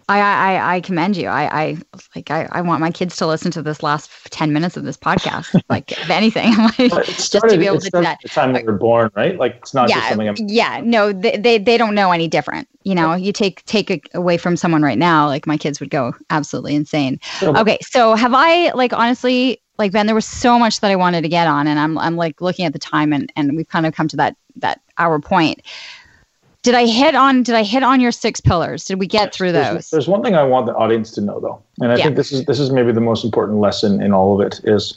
[0.09, 1.29] I, I, I commend you.
[1.29, 1.77] I, I
[2.15, 4.97] like I, I want my kids to listen to this last ten minutes of this
[4.97, 5.61] podcast.
[5.69, 8.19] like if anything, like started, just to be able to do that.
[8.23, 9.39] The time they were born, right?
[9.39, 10.29] Like it's not yeah, just something.
[10.29, 12.69] I'm- yeah, no, they, they they don't know any different.
[12.83, 15.91] You know, you take take it away from someone right now, like my kids would
[15.91, 17.19] go absolutely insane.
[17.43, 21.23] Okay, so have I like honestly like Ben, there was so much that I wanted
[21.23, 23.87] to get on, and I'm I'm like looking at the time, and and we've kind
[23.87, 25.63] of come to that that hour point.
[26.65, 28.87] Did I hit on Did I hit on your six pillars?
[28.87, 29.73] Did we get through those?
[29.73, 32.05] There's, there's one thing I want the audience to know, though, and I yeah.
[32.05, 34.97] think this is this is maybe the most important lesson in all of it is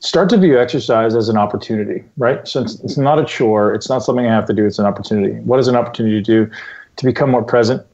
[0.00, 2.46] start to view exercise as an opportunity, right?
[2.46, 5.34] Since it's not a chore, it's not something I have to do, it's an opportunity.
[5.42, 6.50] What is an opportunity to do?
[6.96, 7.86] To become more present,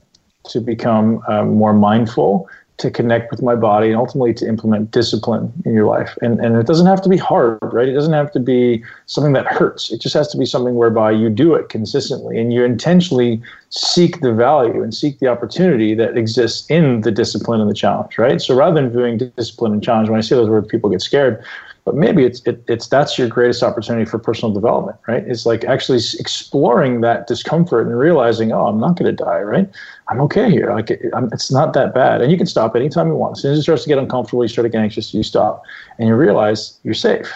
[0.48, 2.48] to become um, more mindful,
[2.78, 6.16] to connect with my body and ultimately to implement discipline in your life.
[6.20, 7.88] And, and it doesn't have to be hard, right?
[7.88, 9.90] It doesn't have to be something that hurts.
[9.90, 14.20] It just has to be something whereby you do it consistently and you intentionally seek
[14.20, 18.40] the value and seek the opportunity that exists in the discipline and the challenge, right?
[18.40, 21.42] So rather than viewing discipline and challenge, when I say those words, people get scared
[21.86, 25.64] but maybe it's it, it's that's your greatest opportunity for personal development right it's like
[25.64, 29.70] actually exploring that discomfort and realizing oh i'm not going to die right
[30.08, 30.72] i'm okay here.
[30.72, 31.00] Like it,
[31.32, 32.22] it's not that bad.
[32.22, 33.36] And you can stop anytime you want.
[33.36, 35.62] As soon as it starts to get uncomfortable you start to get anxious you stop.
[35.98, 37.32] And you realize you're safe.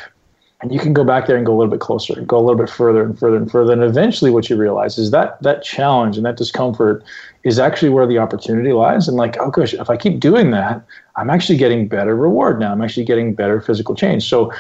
[0.63, 2.59] And you can go back there and go a little bit closer go a little
[2.59, 3.73] bit further and further and further.
[3.73, 7.03] And eventually what you realize is that that challenge and that discomfort
[7.45, 9.09] is actually where the opportunity lies.
[9.09, 10.85] And like oh gosh if i keep doing that
[11.17, 12.73] i'm actually getting better reward now.
[12.73, 14.29] I'm actually getting better physical change.
[14.29, 14.53] So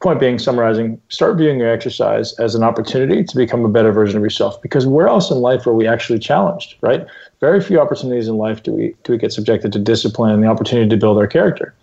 [0.00, 4.16] point being summarizing start viewing your exercise as an opportunity to become a better version
[4.18, 4.60] of yourself.
[4.60, 7.06] Because where else in life are we actually challenged right
[7.40, 10.48] very few opportunities in life do we do we get subjected to discipline and the
[10.48, 11.74] opportunity to build our character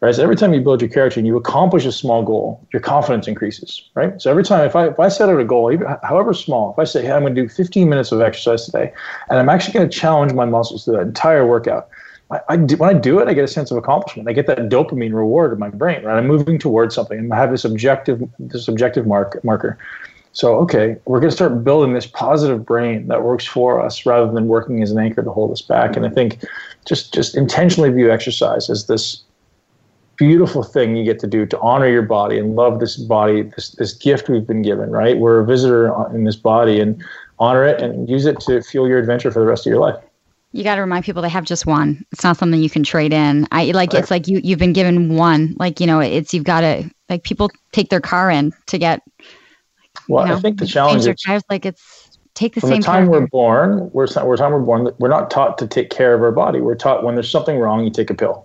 [0.00, 0.14] right?
[0.14, 3.28] So every time you build your character and you accomplish a small goal, your confidence
[3.28, 4.20] increases, right?
[4.20, 6.78] So every time, if I if I set out a goal, even however small, if
[6.78, 8.92] I say, hey, I'm going to do 15 minutes of exercise today,
[9.28, 11.88] and I'm actually going to challenge my muscles through that entire workout.
[12.30, 14.28] I, I do, when I do it, I get a sense of accomplishment.
[14.28, 16.16] I get that dopamine reward in my brain, right?
[16.16, 19.78] I'm moving towards something, I have this objective, this objective mark marker.
[20.32, 24.30] So, okay, we're going to start building this positive brain that works for us rather
[24.30, 25.96] than working as an anchor to hold us back.
[25.96, 26.44] And I think
[26.86, 29.22] just just intentionally view exercise as this
[30.16, 33.70] beautiful thing you get to do to honor your body and love this body, this,
[33.70, 35.16] this gift we've been given, right?
[35.16, 37.02] We're a visitor in this body and
[37.38, 39.96] honor it and use it to fuel your adventure for the rest of your life.
[40.52, 42.04] You got to remind people they have just one.
[42.12, 43.46] It's not something you can trade in.
[43.50, 44.00] I like right.
[44.02, 45.56] it's like you you've been given one.
[45.58, 49.00] Like you know, it's you've got to like people take their car in to get.
[50.10, 52.80] Well, you know, I think the challenge is tires, like it's take the from same.
[52.80, 54.90] the time we're born, we're we're time we're born.
[54.98, 56.60] We're not taught to take care of our body.
[56.60, 58.44] We're taught when there's something wrong, you take a pill,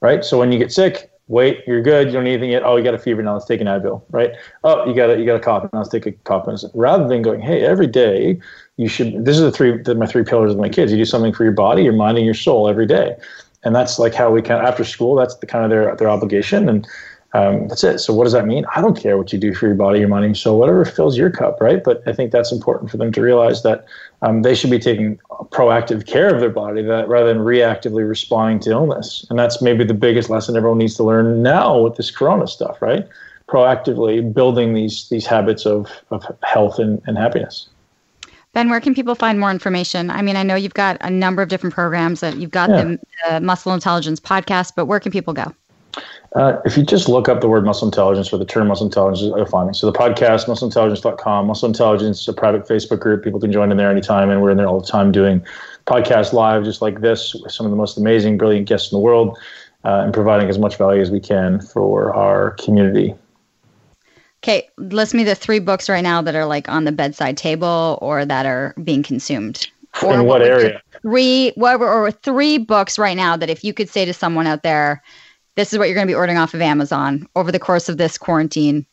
[0.00, 0.24] right?
[0.24, 2.08] So when you get sick, wait, you're good.
[2.08, 2.64] You don't need anything yet.
[2.64, 3.22] Oh, you got a fever.
[3.22, 4.32] Now let's take an Advil, right?
[4.64, 5.70] Oh, you got a, you got a cough.
[5.72, 6.72] Now let's take a cough medicine.
[6.74, 8.40] Rather than going, hey, every day
[8.76, 9.24] you should.
[9.24, 10.90] This is the three the, my three pillars of my kids.
[10.90, 13.14] You do something for your body, your mind, and your soul every day,
[13.62, 15.14] and that's like how we kind of after school.
[15.14, 16.88] That's the kind of their their obligation and.
[17.34, 17.98] Um, that's it.
[17.98, 18.64] So what does that mean?
[18.76, 21.18] I don't care what you do for your body, your mind, your soul, whatever fills
[21.18, 21.82] your cup, right?
[21.82, 23.86] But I think that's important for them to realize that
[24.22, 25.18] um, they should be taking
[25.50, 29.26] proactive care of their body that rather than reactively responding to illness.
[29.30, 32.80] And that's maybe the biggest lesson everyone needs to learn now with this corona stuff,
[32.80, 33.04] right?
[33.48, 37.68] Proactively building these these habits of, of health and, and happiness.
[38.52, 40.08] Ben, where can people find more information?
[40.08, 42.84] I mean, I know you've got a number of different programs that you've got yeah.
[42.84, 45.52] the, the Muscle Intelligence podcast, but where can people go?
[46.34, 49.22] Uh, if you just look up the word muscle intelligence or the term muscle intelligence,
[49.22, 49.74] you'll find me.
[49.74, 53.22] So the podcast, muscleintelligence.com, muscle intelligence is a private Facebook group.
[53.22, 55.44] People can join in there anytime, and we're in there all the time doing
[55.86, 59.00] podcasts live, just like this, with some of the most amazing, brilliant guests in the
[59.00, 59.38] world,
[59.84, 63.14] uh, and providing as much value as we can for our community.
[64.42, 67.96] Okay, list me the three books right now that are like on the bedside table
[68.02, 69.68] or that are being consumed.
[70.02, 70.82] Or in what, what area?
[71.02, 74.64] Three, what, or three books right now that if you could say to someone out
[74.64, 75.00] there,
[75.56, 77.96] this is what you're going to be ordering off of Amazon over the course of
[77.96, 78.86] this quarantine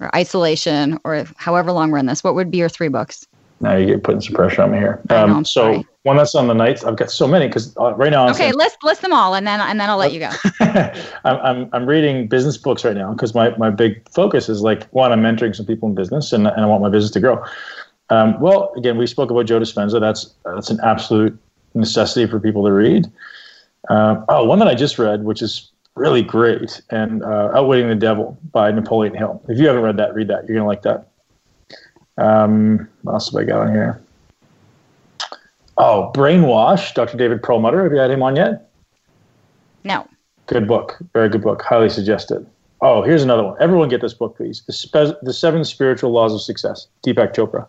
[0.00, 3.26] or isolation or however long we're in this, what would be your three books?
[3.60, 5.00] Now you're putting some pressure on me here.
[5.10, 5.86] Um, know, so sorry.
[6.04, 6.84] one that's on the nights.
[6.84, 8.24] I've got so many because uh, right now.
[8.24, 10.30] I'm okay, saying, list list them all, and then and then I'll let you go.
[11.24, 14.84] I'm, I'm I'm reading business books right now because my my big focus is like
[14.90, 17.44] one, I'm mentoring some people in business, and and I want my business to grow.
[18.10, 19.98] Um, well, again, we spoke about Joe Dispenza.
[19.98, 21.36] That's that's an absolute
[21.74, 23.10] necessity for people to read.
[23.88, 26.80] Uh, oh, one that I just read, which is really great.
[26.90, 29.42] And uh, Outwitting the Devil by Napoleon Hill.
[29.48, 30.48] If you haven't read that, read that.
[30.48, 31.08] You're going to like that.
[32.16, 34.00] Um, what else have I got on here?
[35.76, 37.16] Oh, Brainwash, Dr.
[37.16, 37.84] David Perlmutter.
[37.84, 38.70] Have you had him on yet?
[39.84, 40.06] No.
[40.46, 40.96] Good book.
[41.12, 41.62] Very good book.
[41.62, 42.46] Highly suggested.
[42.80, 43.56] Oh, here's another one.
[43.60, 44.62] Everyone get this book, please.
[44.66, 47.66] The, Spe- the Seven Spiritual Laws of Success, Deepak Chopra.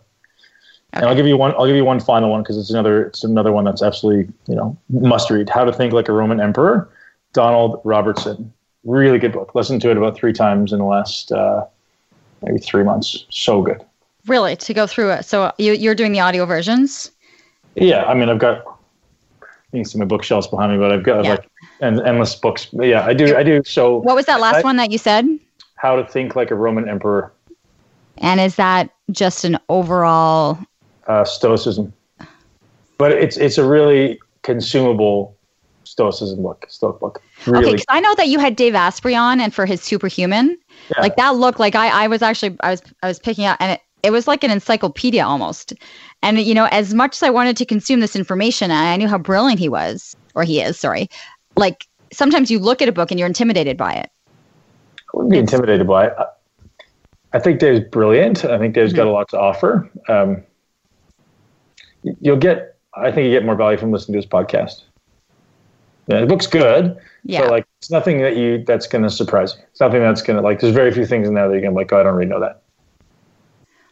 [0.92, 1.02] Okay.
[1.02, 1.52] And I'll give you one.
[1.52, 3.06] I'll give you one final one because it's another.
[3.06, 5.48] It's another one that's absolutely you know must read.
[5.48, 6.90] How to Think Like a Roman Emperor
[7.32, 8.52] Donald Robertson.
[8.84, 9.54] Really good book.
[9.54, 11.66] Listened to it about three times in the last uh,
[12.42, 13.26] maybe three months.
[13.30, 13.84] So good.
[14.26, 15.24] Really, to go through it.
[15.24, 17.10] So you, you're doing the audio versions?
[17.74, 18.64] Yeah, I mean, I've got
[19.72, 21.30] you can see my bookshelves behind me, but I've got yeah.
[21.30, 21.48] like
[21.80, 22.66] and endless books.
[22.66, 23.36] But yeah, I do.
[23.36, 23.62] I do.
[23.64, 25.26] So what was that last I, one that you said?
[25.76, 27.32] How to think like a Roman emperor.
[28.18, 30.58] And is that just an overall
[31.06, 31.92] uh, stoicism?
[32.98, 35.36] But it's it's a really consumable
[35.90, 37.22] stoicism book, stoic book.
[37.46, 37.64] Really.
[37.64, 40.56] Okay, because I know that you had Dave Asprey on, and for his superhuman,
[40.90, 41.00] yeah.
[41.00, 43.72] like that looked like I I was actually I was I was picking out, and
[43.72, 45.74] it, it was like an encyclopedia almost.
[46.22, 49.18] And you know, as much as I wanted to consume this information, I knew how
[49.18, 51.08] brilliant he was, or he is, sorry.
[51.56, 54.10] Like sometimes you look at a book and you're intimidated by it.
[55.12, 56.14] I wouldn't be intimidated by it.
[57.32, 58.44] I think Dave's brilliant.
[58.44, 58.96] I think Dave's mm-hmm.
[58.96, 59.90] got a lot to offer.
[60.08, 60.42] Um,
[62.20, 64.82] you'll get, I think you get more value from listening to his podcast.
[66.10, 66.98] Yeah, the book's good.
[67.24, 67.42] Yeah.
[67.42, 69.64] But like, it's nothing that you that's going to surprise you.
[69.70, 70.60] It's nothing that's going to like.
[70.60, 71.92] There's very few things in there that you're going to like.
[71.92, 72.62] Oh, I don't really know that.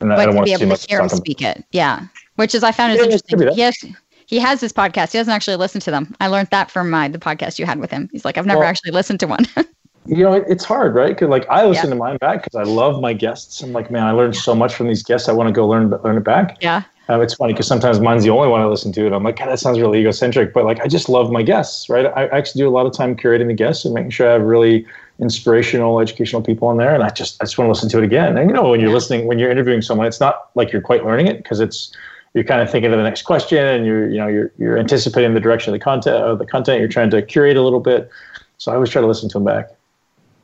[0.00, 2.06] And but I don't want to be able to hear him speak it, yeah.
[2.36, 3.38] Which is I found is yeah, interesting.
[3.52, 3.84] He has,
[4.26, 5.12] he has his podcast.
[5.12, 6.14] He doesn't actually listen to them.
[6.20, 8.08] I learned that from my the podcast you had with him.
[8.12, 9.46] He's like, I've never well, actually listened to one.
[10.06, 11.08] you know, it, it's hard, right?
[11.08, 11.94] Because like I listen yeah.
[11.94, 13.60] to mine back because I love my guests.
[13.60, 15.28] I'm like, man, I learned so much from these guests.
[15.28, 16.58] I want to go learn learn it back.
[16.60, 16.82] Yeah.
[17.10, 19.38] Um, it's funny because sometimes mine's the only one I listen to, and I'm like,
[19.38, 20.52] God, that sounds really egocentric.
[20.52, 22.06] But like, I just love my guests, right?
[22.06, 24.42] I actually do a lot of time curating the guests and making sure I have
[24.42, 24.86] really
[25.18, 28.04] inspirational, educational people in there, and I just I just want to listen to it
[28.04, 28.36] again.
[28.36, 31.04] And you know, when you're listening, when you're interviewing someone, it's not like you're quite
[31.04, 31.94] learning it because it's
[32.34, 35.32] you're kind of thinking of the next question, and you're you know you're you're anticipating
[35.32, 36.78] the direction of the content of the content.
[36.78, 38.10] You're trying to curate a little bit.
[38.58, 39.70] So I always try to listen to them back.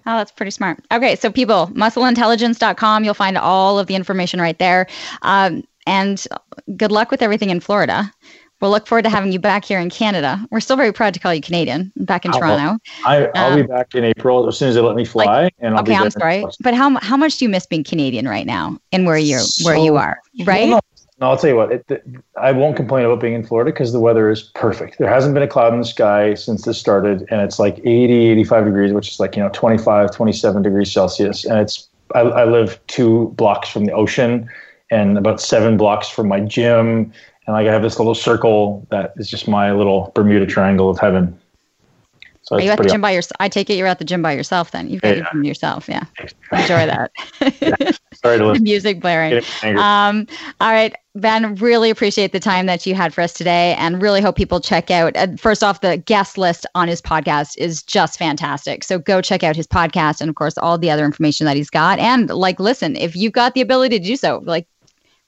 [0.06, 0.84] Oh, that's pretty smart.
[0.92, 4.86] Okay, so people, muscleintelligence.com, you'll find all of the information right there.
[5.22, 6.26] Um, and
[6.76, 8.10] good luck with everything in Florida.
[8.60, 10.42] We'll look forward to having you back here in Canada.
[10.50, 12.78] We're still very proud to call you Canadian back in I'll, Toronto.
[13.04, 15.24] I, will um, be back in April as soon as they let me fly.
[15.24, 18.26] Like, and I'll okay, I'm sorry, but how how much do you miss being Canadian
[18.26, 20.18] right now and where you so, where you are?
[20.44, 20.70] Right.
[20.70, 20.80] Well,
[21.20, 21.72] no, I'll tell you what.
[21.72, 22.06] It, it,
[22.40, 24.98] I won't complain about being in Florida because the weather is perfect.
[24.98, 28.30] There hasn't been a cloud in the sky since this started, and it's like 80,
[28.30, 31.88] 85 degrees, which is like you know 25, 27 degrees Celsius, and it's.
[32.14, 34.48] I, I live two blocks from the ocean
[34.94, 37.12] and about seven blocks from my gym.
[37.46, 40.98] And like I have this little circle that is just my little Bermuda Triangle of
[40.98, 41.38] heaven.
[42.42, 43.36] So Are you at the gym by yourself?
[43.40, 44.90] I take it you're at the gym by yourself then.
[44.90, 45.40] You've got yeah, yeah.
[45.40, 45.88] yourself.
[45.88, 46.04] Yeah.
[46.52, 47.10] Enjoy that.
[47.40, 47.92] yeah.
[48.12, 48.62] Sorry to listen.
[48.64, 49.42] Music blaring.
[49.62, 50.26] Um,
[50.60, 54.20] all right, Ben, really appreciate the time that you had for us today and really
[54.20, 55.16] hope people check out.
[55.16, 58.84] Uh, first off, the guest list on his podcast is just fantastic.
[58.84, 61.70] So go check out his podcast and, of course, all the other information that he's
[61.70, 61.98] got.
[61.98, 64.66] And, like, listen, if you've got the ability to do so, like,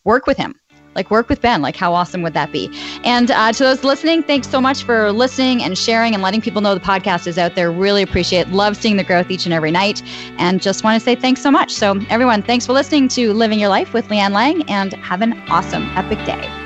[0.07, 0.55] work with him
[0.97, 1.62] like work with Ben.
[1.62, 2.70] Like, how awesome would that be?
[3.05, 6.62] And uh, to those listening, thanks so much for listening and sharing and letting people
[6.62, 7.70] know the podcast is out there.
[7.70, 10.03] Really appreciate, love seeing the growth each and every night.
[10.39, 11.73] And just want to say thanks so much.
[11.73, 15.39] So, everyone, thanks for listening to Living Your Life with Leanne Lang and have an
[15.51, 16.65] awesome, epic day.